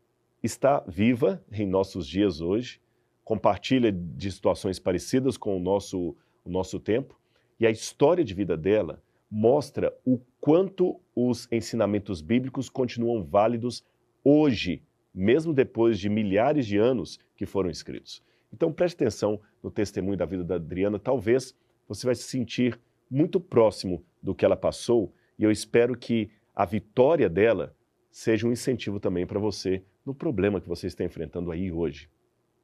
está 0.42 0.82
viva 0.88 1.44
em 1.52 1.66
nossos 1.66 2.06
dias 2.06 2.40
hoje, 2.40 2.80
compartilha 3.22 3.92
de 3.92 4.32
situações 4.32 4.78
parecidas 4.78 5.36
com 5.36 5.58
o 5.58 5.60
nosso, 5.60 6.16
o 6.42 6.50
nosso 6.50 6.80
tempo, 6.80 7.20
e 7.60 7.66
a 7.66 7.70
história 7.70 8.24
de 8.24 8.32
vida 8.32 8.56
dela 8.56 9.02
mostra 9.30 9.94
o 10.06 10.18
quanto 10.40 10.98
os 11.14 11.48
ensinamentos 11.50 12.20
bíblicos 12.20 12.68
continuam 12.68 13.22
válidos 13.22 13.84
hoje, 14.24 14.82
mesmo 15.14 15.52
depois 15.52 15.98
de 15.98 16.08
milhares 16.08 16.66
de 16.66 16.78
anos 16.78 17.18
que 17.36 17.46
foram 17.46 17.70
escritos. 17.70 18.22
Então 18.52 18.72
preste 18.72 18.96
atenção 18.96 19.40
no 19.62 19.70
testemunho 19.70 20.16
da 20.16 20.24
vida 20.24 20.44
da 20.44 20.56
Adriana, 20.56 20.98
talvez 20.98 21.54
você 21.88 22.06
vai 22.06 22.14
se 22.14 22.24
sentir 22.24 22.78
muito 23.10 23.40
próximo 23.40 24.04
do 24.22 24.34
que 24.34 24.44
ela 24.44 24.56
passou 24.56 25.12
e 25.38 25.44
eu 25.44 25.50
espero 25.50 25.96
que 25.96 26.30
a 26.54 26.64
vitória 26.64 27.28
dela 27.28 27.74
seja 28.10 28.46
um 28.46 28.52
incentivo 28.52 29.00
também 29.00 29.26
para 29.26 29.40
você 29.40 29.82
no 30.04 30.14
problema 30.14 30.60
que 30.60 30.68
você 30.68 30.86
está 30.86 31.04
enfrentando 31.04 31.50
aí 31.50 31.72
hoje. 31.72 32.08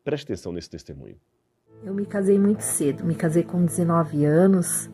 Preste 0.05 0.25
atenção 0.25 0.53
nesse 0.53 0.71
testemunho. 0.71 1.17
Eu 1.83 1.95
me 1.95 2.05
casei 2.05 2.39
muito 2.39 2.61
cedo, 2.61 3.05
me 3.05 3.15
casei 3.15 3.43
com 3.43 3.65
19 3.65 4.25
anos 4.25 4.91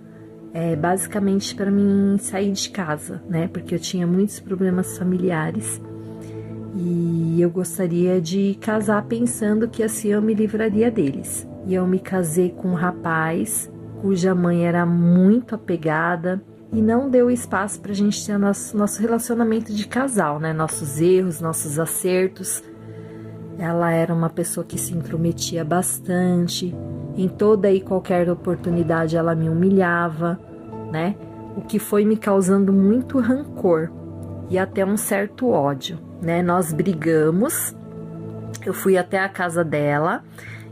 é, 0.55 0.77
basicamente 0.77 1.53
para 1.55 1.69
mim 1.69 2.17
sair 2.19 2.53
de 2.53 2.71
casa, 2.71 3.21
né? 3.29 3.49
Porque 3.49 3.75
eu 3.75 3.79
tinha 3.79 4.07
muitos 4.07 4.39
problemas 4.39 4.97
familiares 4.97 5.83
e 6.77 7.43
eu 7.43 7.51
gostaria 7.51 8.21
de 8.21 8.57
casar 8.61 9.05
pensando 9.05 9.69
que 9.69 9.83
assim 9.83 10.09
eu 10.09 10.23
me 10.23 10.33
livraria 10.33 10.91
deles. 10.91 11.47
E 11.67 11.75
eu 11.75 11.87
me 11.87 11.99
casei 11.99 12.51
com 12.51 12.69
um 12.69 12.75
rapaz 12.75 13.71
cuja 14.01 14.35
mãe 14.35 14.67
era 14.67 14.87
muito 14.87 15.55
apegada 15.55 16.41
e 16.73 16.81
não 16.81 17.09
deu 17.11 17.31
espaço 17.31 17.81
para 17.81 17.93
a 17.93 17.95
gente 17.95 18.25
ter 18.25 18.39
nosso, 18.39 18.77
nosso 18.77 19.01
relacionamento 19.01 19.73
de 19.73 19.89
casal, 19.89 20.39
né? 20.39 20.53
Nossos 20.53 21.01
erros, 21.01 21.41
nossos 21.41 21.79
acertos. 21.79 22.63
Ela 23.59 23.93
era 23.93 24.13
uma 24.13 24.29
pessoa 24.29 24.65
que 24.65 24.79
se 24.79 24.95
intrometia 24.95 25.65
bastante, 25.65 26.75
em 27.17 27.29
toda 27.29 27.71
e 27.71 27.81
qualquer 27.81 28.29
oportunidade 28.29 29.17
ela 29.17 29.35
me 29.35 29.49
humilhava, 29.49 30.39
né? 30.91 31.15
O 31.57 31.61
que 31.61 31.79
foi 31.79 32.05
me 32.05 32.17
causando 32.17 32.73
muito 32.73 33.21
rancor 33.21 33.91
e 34.51 34.59
até 34.59 34.85
um 34.85 34.97
certo 34.97 35.49
ódio, 35.49 35.99
né? 36.21 36.43
Nós 36.43 36.73
brigamos. 36.73 37.75
Eu 38.67 38.75
fui 38.75 38.97
até 38.97 39.21
a 39.21 39.29
casa 39.29 39.63
dela 39.63 40.25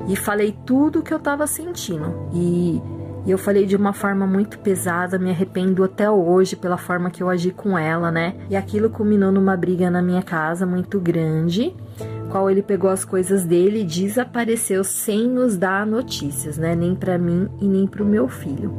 e 0.09 0.17
falei 0.17 0.57
tudo 0.67 1.01
o 1.01 1.03
que 1.03 1.13
eu 1.13 1.19
estava 1.19 1.47
sentindo. 1.47 2.29
E, 2.33 2.83
e 3.25 3.31
eu 3.31 3.39
falei 3.39 3.65
de 3.65 3.77
uma 3.77 3.93
forma 3.93 4.27
muito 4.27 4.59
pesada, 4.59 5.19
me 5.19 5.31
arrependo 5.31 5.85
até 5.85 6.11
hoje 6.11 6.57
pela 6.57 6.77
forma 6.77 7.11
que 7.11 7.23
eu 7.23 7.29
agi 7.31 7.53
com 7.53 7.79
ela, 7.79 8.11
né? 8.11 8.35
E 8.51 8.57
aquilo 8.57 8.91
culminou 8.91 9.31
numa 9.31 9.57
briga 9.57 9.89
na 9.89 10.03
minha 10.03 10.23
casa 10.23 10.67
muito 10.67 10.99
grande 10.99 11.77
qual 12.33 12.51
ele 12.51 12.63
pegou 12.63 12.89
as 12.89 13.05
coisas 13.05 13.45
dele 13.45 13.83
e 13.83 13.85
desapareceu 13.85 14.83
sem 14.83 15.29
nos 15.29 15.59
dar 15.59 15.87
notícias, 15.87 16.57
né? 16.57 16.75
Nem 16.75 16.95
para 16.95 17.19
mim 17.19 17.47
e 17.61 17.69
nem 17.69 17.87
para 17.87 18.03
o 18.03 18.07
meu 18.07 18.27
filho. 18.27 18.73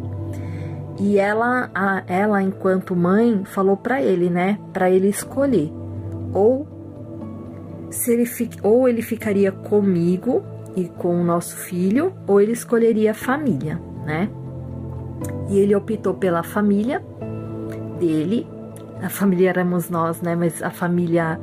E 1.00 1.20
ela, 1.20 1.70
a, 1.74 2.02
ela 2.08 2.42
enquanto 2.42 2.96
mãe, 2.96 3.44
falou 3.46 3.78
para 3.78 4.02
ele, 4.02 4.28
né? 4.28 4.58
Para 4.74 4.89
ele 4.89 5.08
escolher 5.08 5.72
ou 6.34 6.68
se 7.92 8.12
ele 8.12 8.28
ou 8.63 8.89
ele 8.89 9.04
ficaria 9.04 9.52
comigo 9.52 10.42
e 10.76 10.86
com 10.86 11.22
o 11.22 11.24
nosso 11.24 11.56
filho, 11.56 12.12
ou 12.26 12.42
ele 12.42 12.54
escolheria 12.54 13.12
a 13.12 13.13
família, 13.13 13.80
né? 14.04 14.30
E 15.48 15.60
ele 15.60 15.76
optou 15.76 16.16
pela 16.16 16.42
família 16.42 17.04
dele. 18.00 18.48
A 19.00 19.10
família 19.10 19.50
éramos 19.50 19.92
nós, 19.92 20.22
né? 20.24 20.36
Mas 20.36 20.63
a 20.63 20.72
família 20.72 21.39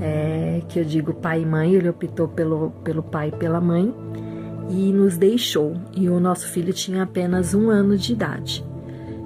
é, 0.00 0.62
que 0.68 0.78
eu 0.78 0.84
digo 0.84 1.14
pai 1.14 1.42
e 1.42 1.46
mãe, 1.46 1.74
ele 1.74 1.88
optou 1.88 2.28
pelo, 2.28 2.70
pelo 2.82 3.02
pai 3.02 3.28
e 3.28 3.32
pela 3.32 3.60
mãe 3.60 3.94
e 4.68 4.92
nos 4.92 5.16
deixou. 5.16 5.74
E 5.94 6.08
o 6.08 6.18
nosso 6.18 6.48
filho 6.48 6.72
tinha 6.72 7.02
apenas 7.02 7.54
um 7.54 7.70
ano 7.70 7.96
de 7.96 8.12
idade. 8.12 8.64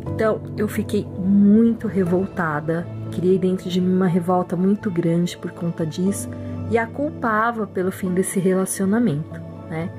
Então 0.06 0.40
eu 0.56 0.66
fiquei 0.68 1.06
muito 1.18 1.86
revoltada, 1.86 2.86
criei 3.12 3.38
dentro 3.38 3.68
de 3.68 3.80
mim 3.80 3.94
uma 3.94 4.06
revolta 4.06 4.56
muito 4.56 4.90
grande 4.90 5.36
por 5.36 5.50
conta 5.52 5.86
disso 5.86 6.28
e 6.70 6.76
a 6.76 6.86
culpava 6.86 7.66
pelo 7.66 7.90
fim 7.90 8.12
desse 8.12 8.38
relacionamento, 8.38 9.40
né? 9.70 9.90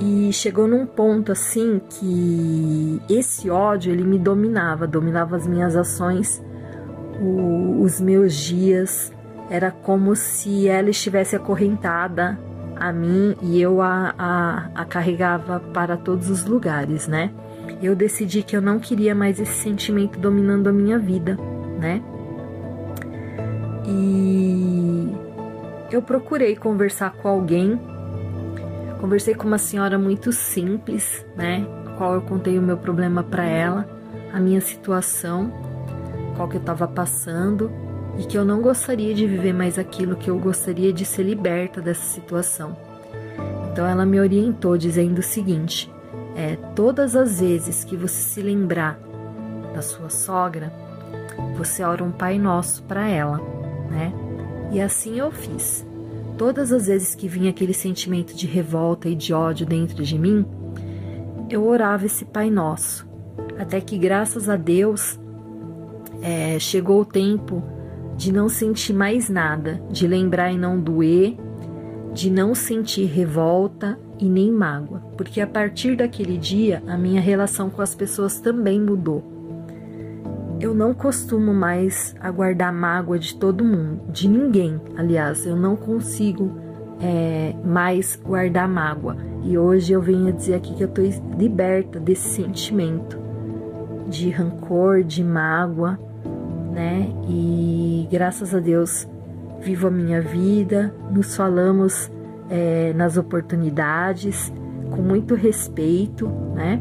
E 0.00 0.32
chegou 0.32 0.66
num 0.66 0.86
ponto 0.86 1.30
assim 1.30 1.80
que 1.90 3.02
esse 3.08 3.50
ódio 3.50 3.92
ele 3.92 4.02
me 4.02 4.18
dominava, 4.18 4.86
dominava 4.86 5.36
as 5.36 5.46
minhas 5.46 5.76
ações, 5.76 6.42
o, 7.20 7.82
os 7.82 8.00
meus 8.00 8.34
dias, 8.34 9.12
era 9.50 9.72
como 9.72 10.14
se 10.14 10.68
ela 10.68 10.90
estivesse 10.90 11.34
acorrentada 11.34 12.38
a 12.76 12.92
mim 12.92 13.36
e 13.42 13.60
eu 13.60 13.82
a, 13.82 14.14
a, 14.16 14.70
a 14.76 14.84
carregava 14.84 15.58
para 15.58 15.96
todos 15.96 16.30
os 16.30 16.46
lugares, 16.46 17.08
né? 17.08 17.32
Eu 17.82 17.96
decidi 17.96 18.44
que 18.44 18.56
eu 18.56 18.62
não 18.62 18.78
queria 18.78 19.14
mais 19.14 19.40
esse 19.40 19.52
sentimento 19.52 20.18
dominando 20.20 20.68
a 20.68 20.72
minha 20.72 20.98
vida, 20.98 21.36
né? 21.78 22.00
E 23.86 25.12
eu 25.90 26.00
procurei 26.00 26.54
conversar 26.54 27.10
com 27.10 27.28
alguém. 27.28 27.78
Conversei 29.00 29.34
com 29.34 29.48
uma 29.48 29.58
senhora 29.58 29.98
muito 29.98 30.32
simples, 30.32 31.26
né? 31.36 31.66
Qual 31.98 32.14
eu 32.14 32.22
contei 32.22 32.56
o 32.58 32.62
meu 32.62 32.76
problema 32.76 33.22
para 33.24 33.44
ela, 33.44 33.88
a 34.32 34.38
minha 34.38 34.60
situação, 34.60 35.52
qual 36.36 36.48
que 36.48 36.56
eu 36.56 36.60
estava 36.60 36.86
passando 36.86 37.89
e 38.20 38.24
que 38.24 38.36
eu 38.36 38.44
não 38.44 38.60
gostaria 38.60 39.14
de 39.14 39.26
viver 39.26 39.54
mais 39.54 39.78
aquilo, 39.78 40.14
que 40.14 40.28
eu 40.28 40.38
gostaria 40.38 40.92
de 40.92 41.06
ser 41.06 41.22
liberta 41.22 41.80
dessa 41.80 42.02
situação. 42.02 42.76
Então 43.72 43.86
ela 43.86 44.04
me 44.04 44.20
orientou 44.20 44.76
dizendo 44.76 45.20
o 45.20 45.22
seguinte: 45.22 45.90
é, 46.36 46.56
todas 46.74 47.16
as 47.16 47.40
vezes 47.40 47.82
que 47.82 47.96
você 47.96 48.20
se 48.20 48.42
lembrar 48.42 49.00
da 49.74 49.80
sua 49.80 50.10
sogra, 50.10 50.70
você 51.56 51.82
ora 51.82 52.04
um 52.04 52.12
Pai 52.12 52.38
Nosso 52.38 52.82
para 52.82 53.08
ela, 53.08 53.38
né? 53.90 54.12
E 54.70 54.82
assim 54.82 55.18
eu 55.18 55.32
fiz. 55.32 55.86
Todas 56.36 56.72
as 56.72 56.88
vezes 56.88 57.14
que 57.14 57.26
vinha 57.26 57.50
aquele 57.50 57.72
sentimento 57.72 58.36
de 58.36 58.46
revolta 58.46 59.08
e 59.08 59.14
de 59.14 59.32
ódio 59.32 59.64
dentro 59.64 60.02
de 60.02 60.18
mim, 60.18 60.44
eu 61.48 61.66
orava 61.66 62.04
esse 62.04 62.26
Pai 62.26 62.50
Nosso. 62.50 63.08
Até 63.58 63.80
que, 63.80 63.96
graças 63.96 64.48
a 64.48 64.56
Deus, 64.56 65.18
é, 66.22 66.58
chegou 66.58 67.00
o 67.00 67.04
tempo 67.04 67.79
de 68.20 68.30
não 68.30 68.50
sentir 68.50 68.92
mais 68.92 69.30
nada, 69.30 69.80
de 69.90 70.06
lembrar 70.06 70.52
e 70.52 70.58
não 70.58 70.78
doer, 70.78 71.38
de 72.12 72.30
não 72.30 72.54
sentir 72.54 73.06
revolta 73.06 73.98
e 74.18 74.28
nem 74.28 74.52
mágoa, 74.52 75.00
porque 75.16 75.40
a 75.40 75.46
partir 75.46 75.96
daquele 75.96 76.36
dia 76.36 76.82
a 76.86 76.98
minha 76.98 77.18
relação 77.18 77.70
com 77.70 77.80
as 77.80 77.94
pessoas 77.94 78.38
também 78.38 78.78
mudou. 78.78 79.24
Eu 80.60 80.74
não 80.74 80.92
costumo 80.92 81.54
mais 81.54 82.14
aguardar 82.20 82.74
mágoa 82.74 83.18
de 83.18 83.34
todo 83.36 83.64
mundo, 83.64 84.02
de 84.12 84.28
ninguém, 84.28 84.78
aliás, 84.98 85.46
eu 85.46 85.56
não 85.56 85.74
consigo 85.74 86.52
é, 87.00 87.54
mais 87.64 88.20
guardar 88.22 88.68
mágoa. 88.68 89.16
E 89.42 89.56
hoje 89.56 89.94
eu 89.94 90.02
venho 90.02 90.30
dizer 90.30 90.56
aqui 90.56 90.74
que 90.74 90.84
eu 90.84 90.88
estou 90.88 91.06
liberta 91.38 91.98
desse 91.98 92.28
sentimento 92.28 93.18
de 94.06 94.28
rancor, 94.28 95.02
de 95.02 95.24
mágoa, 95.24 95.98
né? 96.72 97.08
E 97.28 98.08
graças 98.10 98.54
a 98.54 98.60
Deus 98.60 99.08
vivo 99.60 99.88
a 99.88 99.90
minha 99.90 100.20
vida, 100.20 100.94
nos 101.10 101.36
falamos 101.36 102.10
é, 102.48 102.92
nas 102.94 103.16
oportunidades, 103.16 104.50
com 104.90 105.02
muito 105.02 105.34
respeito, 105.34 106.28
né? 106.54 106.80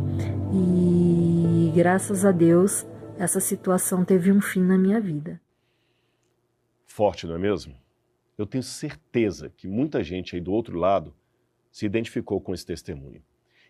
E 0.53 1.71
graças 1.75 2.25
a 2.25 2.31
Deus 2.31 2.85
essa 3.17 3.39
situação 3.39 4.05
teve 4.05 4.31
um 4.31 4.41
fim 4.41 4.61
na 4.61 4.77
minha 4.77 4.99
vida. 4.99 5.41
Forte, 6.85 7.27
não 7.27 7.35
é 7.35 7.37
mesmo? 7.37 7.75
Eu 8.37 8.45
tenho 8.45 8.63
certeza 8.63 9.49
que 9.49 9.67
muita 9.67 10.01
gente 10.01 10.35
aí 10.35 10.41
do 10.41 10.53
outro 10.53 10.77
lado 10.77 11.13
se 11.71 11.85
identificou 11.85 12.39
com 12.39 12.53
esse 12.53 12.65
testemunho. 12.65 13.21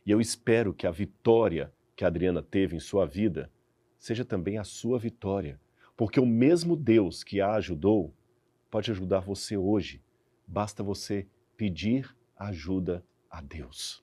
E 0.06 0.12
eu 0.12 0.22
espero 0.22 0.74
que 0.74 0.86
a 0.86 0.92
vitória 0.92 1.74
que 1.96 2.06
a 2.06 2.08
Adriana 2.08 2.42
teve 2.42 2.76
em 2.76 2.80
sua 2.80 3.06
vida 3.06 3.52
seja 3.98 4.24
também 4.24 4.58
a 4.58 4.64
sua 4.64 4.98
vitória, 4.98 5.60
porque 6.00 6.18
o 6.18 6.26
mesmo 6.26 6.78
Deus 6.78 7.26
que 7.26 7.42
a 7.42 7.56
ajudou 7.56 8.16
pode 8.72 8.90
ajudar 8.90 9.20
você 9.20 9.58
hoje. 9.58 10.02
Basta 10.48 10.82
você 10.82 11.28
pedir 11.58 12.16
ajuda 12.38 13.04
a 13.30 13.42
Deus. 13.42 14.02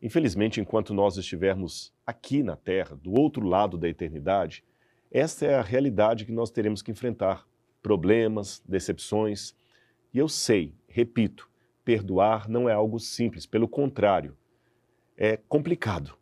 Infelizmente, 0.00 0.58
enquanto 0.58 0.94
nós 0.94 1.18
estivermos 1.18 1.92
aqui 2.06 2.42
na 2.42 2.56
Terra, 2.56 2.96
do 2.96 3.12
outro 3.12 3.46
lado 3.46 3.76
da 3.76 3.90
eternidade, 3.90 4.64
essa 5.10 5.44
é 5.44 5.54
a 5.54 5.60
realidade 5.60 6.24
que 6.24 6.32
nós 6.32 6.50
teremos 6.50 6.80
que 6.80 6.92
enfrentar: 6.92 7.46
problemas, 7.82 8.62
decepções. 8.66 9.54
E 10.14 10.18
eu 10.18 10.30
sei, 10.30 10.74
repito, 10.88 11.46
perdoar 11.84 12.48
não 12.48 12.66
é 12.66 12.72
algo 12.72 12.98
simples, 12.98 13.44
pelo 13.44 13.68
contrário, 13.68 14.34
é 15.14 15.36
complicado. 15.36 16.16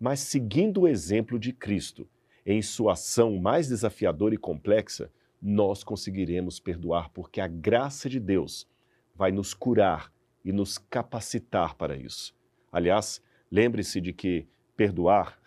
Mas 0.00 0.20
seguindo 0.20 0.80
o 0.80 0.88
exemplo 0.88 1.38
de 1.38 1.52
Cristo, 1.52 2.08
em 2.50 2.62
sua 2.62 2.94
ação 2.94 3.36
mais 3.36 3.68
desafiadora 3.68 4.34
e 4.34 4.38
complexa, 4.38 5.12
nós 5.40 5.84
conseguiremos 5.84 6.58
perdoar, 6.58 7.10
porque 7.10 7.42
a 7.42 7.46
graça 7.46 8.08
de 8.08 8.18
Deus 8.18 8.66
vai 9.14 9.30
nos 9.30 9.52
curar 9.52 10.10
e 10.42 10.50
nos 10.50 10.78
capacitar 10.78 11.74
para 11.74 11.94
isso. 11.94 12.34
Aliás, 12.72 13.22
lembre-se 13.50 14.00
de 14.00 14.14
que 14.14 14.46
perdoar 14.74 15.38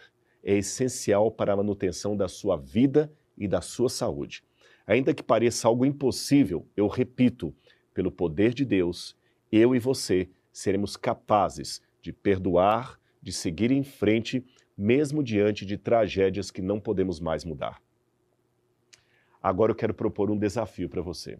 é 0.43 0.57
essencial 0.57 1.31
para 1.31 1.53
a 1.53 1.57
manutenção 1.57 2.15
da 2.15 2.27
sua 2.27 2.55
vida 2.55 3.11
e 3.35 3.47
da 3.47 3.61
sua 3.61 3.89
saúde. 3.89 4.43
Ainda 4.85 5.11
que 5.11 5.23
pareça 5.23 5.67
algo 5.67 5.83
impossível, 5.87 6.67
eu 6.77 6.87
repito, 6.87 7.51
pelo 7.95 8.11
poder 8.11 8.53
de 8.53 8.63
Deus, 8.63 9.17
eu 9.51 9.75
e 9.75 9.79
você 9.79 10.29
seremos 10.51 10.95
capazes 10.95 11.81
de 11.99 12.13
perdoar, 12.13 12.99
de 13.19 13.33
seguir 13.33 13.71
em 13.71 13.83
frente, 13.83 14.45
mesmo 14.81 15.23
diante 15.23 15.63
de 15.63 15.77
tragédias 15.77 16.49
que 16.49 16.61
não 16.61 16.79
podemos 16.79 17.19
mais 17.19 17.45
mudar. 17.45 17.79
Agora 19.41 19.71
eu 19.71 19.75
quero 19.75 19.93
propor 19.93 20.31
um 20.31 20.37
desafio 20.37 20.89
para 20.89 21.03
você. 21.03 21.37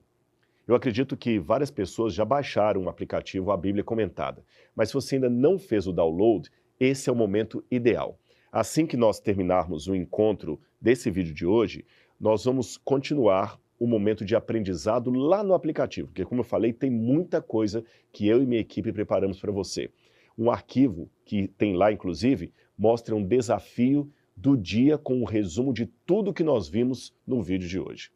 Eu 0.67 0.75
acredito 0.75 1.17
que 1.17 1.39
várias 1.39 1.71
pessoas 1.71 2.13
já 2.13 2.23
baixaram 2.23 2.84
o 2.84 2.89
aplicativo 2.89 3.51
A 3.51 3.58
Bíblia 3.58 3.84
Comentada, 3.84 4.43
mas 4.75 4.89
se 4.89 4.93
você 4.93 5.15
ainda 5.15 5.30
não 5.30 5.58
fez 5.58 5.88
o 5.88 5.91
download, 5.91 6.51
esse 6.80 7.10
é 7.10 7.13
o 7.13 7.15
momento 7.15 7.63
ideal. 7.71 8.19
Assim 8.51 8.86
que 8.86 8.95
nós 8.95 9.19
terminarmos 9.19 9.88
o 9.88 9.95
encontro 9.95 10.60
desse 10.80 11.10
vídeo 11.10 11.34
de 11.34 11.45
hoje, 11.45 11.84
nós 12.19 12.45
vamos 12.45 12.77
continuar 12.77 13.60
o 13.80 13.88
momento 13.88 14.23
de 14.23 14.36
aprendizado 14.36 15.10
lá 15.10 15.43
no 15.43 15.56
aplicativo, 15.56 16.10
porque 16.10 16.25
como 16.25 16.41
eu 16.41 16.45
falei, 16.45 16.71
tem 16.71 16.91
muita 16.91 17.41
coisa 17.41 17.84
que 18.12 18.27
eu 18.27 18.43
e 18.43 18.45
minha 18.45 18.62
equipe 18.62 18.93
preparamos 18.93 19.39
para 19.39 19.51
você. 19.51 19.89
Um 20.38 20.51
arquivo 20.51 21.10
que 21.25 21.47
tem 21.47 21.75
lá, 21.75 21.91
inclusive, 21.91 22.54
mostra 22.82 23.15
um 23.15 23.24
desafio 23.24 24.12
do 24.36 24.58
dia 24.58 24.98
com 24.98 25.22
um 25.22 25.24
resumo 25.24 25.72
de 25.72 25.86
tudo 25.86 26.34
que 26.34 26.44
nós 26.44 26.67
vimos 26.67 27.15
no 27.28 27.39
vídeo 27.44 27.70
de 27.70 27.80
hoje. 27.80 28.10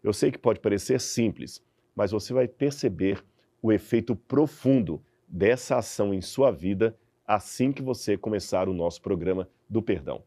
Eu 0.00 0.12
sei 0.12 0.30
que 0.30 0.38
pode 0.38 0.60
parecer 0.60 1.00
simples, 1.00 1.60
mas 1.92 2.12
você 2.12 2.32
vai 2.32 2.46
perceber 2.46 3.20
o 3.60 3.72
efeito 3.72 4.14
profundo 4.14 5.02
dessa 5.26 5.76
ação 5.76 6.14
em 6.14 6.20
sua 6.20 6.52
vida 6.52 6.96
assim 7.26 7.72
que 7.72 7.82
você 7.82 8.16
começar 8.16 8.68
o 8.68 8.72
nosso 8.72 9.02
programa 9.02 9.48
do 9.68 9.82
perdão. 9.82 10.22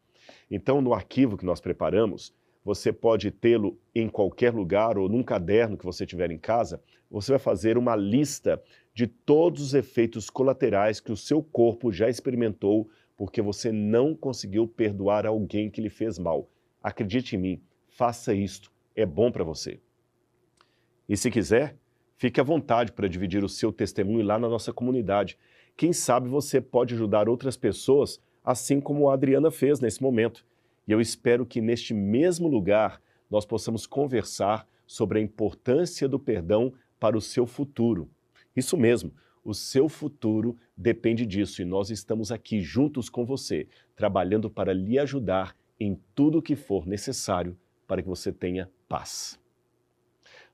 Então, 0.52 0.82
no 0.82 0.94
arquivo 0.94 1.38
que 1.38 1.46
nós 1.46 1.62
preparamos, 1.62 2.34
você 2.66 2.92
pode 2.92 3.32
tê-lo 3.32 3.80
em 3.94 4.10
qualquer 4.10 4.54
lugar 4.54 4.98
ou 4.98 5.08
num 5.08 5.24
caderno 5.24 5.78
que 5.78 5.86
você 5.86 6.06
tiver 6.06 6.32
em 6.32 6.38
casa. 6.38 6.82
Você 7.10 7.32
vai 7.32 7.40
fazer 7.40 7.78
uma 7.78 7.96
lista 7.96 8.62
de 8.94 9.08
todos 9.08 9.62
os 9.62 9.74
efeitos 9.74 10.30
colaterais 10.30 11.00
que 11.00 11.14
o 11.14 11.18
seu 11.18 11.42
corpo 11.42 11.94
já 11.94 12.10
experimentou 12.10 12.90
porque 13.18 13.42
você 13.42 13.72
não 13.72 14.16
conseguiu 14.16 14.68
perdoar 14.68 15.26
alguém 15.26 15.70
que 15.70 15.82
lhe 15.82 15.90
fez 15.90 16.20
mal. 16.20 16.50
Acredite 16.82 17.36
em 17.36 17.40
mim, 17.40 17.62
faça 17.88 18.34
isto, 18.34 18.72
é 18.96 19.06
bom 19.06 19.32
para 19.32 19.44
você. 19.44 19.80
E 21.08 21.16
se 21.16 21.30
quiser, 21.32 21.78
fique 22.18 22.40
à 22.40 22.44
vontade 22.44 22.92
para 22.92 23.08
dividir 23.08 23.44
o 23.44 23.50
seu 23.50 23.72
testemunho 23.72 24.26
lá 24.26 24.38
na 24.38 24.50
nossa 24.50 24.74
comunidade. 24.74 25.38
Quem 25.78 25.94
sabe 25.94 26.28
você 26.28 26.60
pode 26.60 26.94
ajudar 26.94 27.30
outras 27.30 27.56
pessoas, 27.56 28.22
assim 28.44 28.80
como 28.80 29.10
a 29.10 29.14
Adriana 29.14 29.52
fez 29.52 29.80
nesse 29.80 30.02
momento. 30.02 30.46
E 30.88 30.92
eu 30.92 31.02
espero 31.02 31.46
que 31.46 31.62
neste 31.62 31.94
mesmo 31.94 32.48
lugar 32.48 33.02
nós 33.30 33.46
possamos 33.46 33.88
conversar 33.88 34.68
sobre 34.86 35.20
a 35.20 35.22
importância 35.22 36.08
do 36.08 36.20
perdão 36.20 36.74
para 37.00 37.18
o 37.18 37.22
seu 37.22 37.46
futuro. 37.46 38.10
Isso 38.56 38.78
mesmo, 38.78 39.12
o 39.44 39.54
seu 39.54 39.90
futuro 39.90 40.58
depende 40.76 41.26
disso 41.26 41.62
e 41.62 41.66
nós 41.66 41.90
estamos 41.90 42.32
aqui 42.32 42.62
juntos 42.62 43.10
com 43.10 43.26
você, 43.26 43.68
trabalhando 43.96 44.50
para 44.50 44.74
lhe 44.74 45.00
ajudar 45.00 45.56
em 45.80 46.00
tudo 46.14 46.40
o 46.40 46.42
que 46.42 46.56
for 46.56 46.86
necessário 46.86 47.58
para 47.88 48.02
que 48.02 48.08
você 48.08 48.32
tenha 48.32 48.70
paz. 48.88 49.40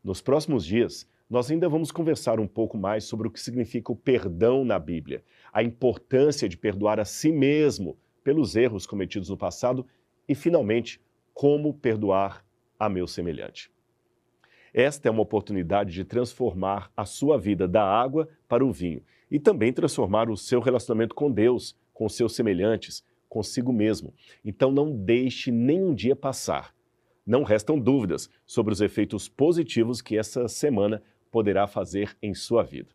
Nos 0.03 0.21
próximos 0.21 0.65
dias, 0.65 1.07
nós 1.29 1.49
ainda 1.49 1.69
vamos 1.69 1.91
conversar 1.91 2.39
um 2.39 2.47
pouco 2.47 2.77
mais 2.77 3.05
sobre 3.05 3.27
o 3.27 3.31
que 3.31 3.39
significa 3.39 3.91
o 3.91 3.95
perdão 3.95 4.65
na 4.65 4.77
Bíblia, 4.77 5.23
a 5.53 5.63
importância 5.63 6.49
de 6.49 6.57
perdoar 6.57 6.99
a 6.99 7.05
si 7.05 7.31
mesmo 7.31 7.97
pelos 8.23 8.55
erros 8.55 8.86
cometidos 8.86 9.29
no 9.29 9.38
passado 9.38 9.88
e, 10.27 10.36
finalmente, 10.36 10.99
como 11.34 11.73
perdoar 11.73 12.45
a 12.77 12.89
meu 12.89 13.07
semelhante. 13.07 13.71
Esta 14.73 15.07
é 15.07 15.12
uma 15.12 15.21
oportunidade 15.21 15.93
de 15.93 16.03
transformar 16.03 16.91
a 16.95 17.05
sua 17.05 17.38
vida 17.38 17.67
da 17.67 17.84
água 17.84 18.27
para 18.47 18.65
o 18.65 18.71
vinho 18.71 19.01
e 19.32 19.39
também 19.39 19.74
transformar 19.74 20.30
o 20.30 20.38
seu 20.38 20.60
relacionamento 20.60 21.15
com 21.15 21.32
Deus, 21.32 21.76
com 21.94 22.08
seus 22.10 22.36
semelhantes, 22.36 23.04
consigo 23.28 23.74
mesmo. 23.74 24.13
Então 24.46 24.72
não 24.72 24.94
deixe 24.94 25.50
nenhum 25.50 25.96
dia 25.96 26.15
passar 26.15 26.76
não 27.26 27.44
restam 27.44 27.80
dúvidas 27.80 28.30
sobre 28.46 28.74
os 28.74 28.82
efeitos 28.82 29.30
positivos 29.30 30.02
que 30.02 30.17
essa 30.17 30.48
semana 30.48 31.02
poderá 31.32 31.67
fazer 31.67 32.15
em 32.22 32.34
sua 32.34 32.63
vida. 32.63 32.89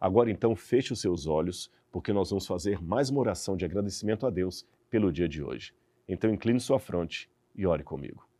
Agora 0.00 0.30
então 0.30 0.56
feche 0.56 0.92
os 0.92 1.00
seus 1.00 1.26
olhos, 1.26 1.70
porque 1.90 2.12
nós 2.12 2.30
vamos 2.30 2.46
fazer 2.46 2.82
mais 2.82 3.10
uma 3.10 3.20
oração 3.20 3.56
de 3.56 3.64
agradecimento 3.64 4.26
a 4.26 4.30
Deus 4.30 4.66
pelo 4.88 5.12
dia 5.12 5.28
de 5.28 5.42
hoje. 5.42 5.74
Então 6.08 6.32
incline 6.32 6.58
sua 6.58 6.78
fronte 6.78 7.30
e 7.54 7.66
ore 7.66 7.82
comigo. 7.82 8.31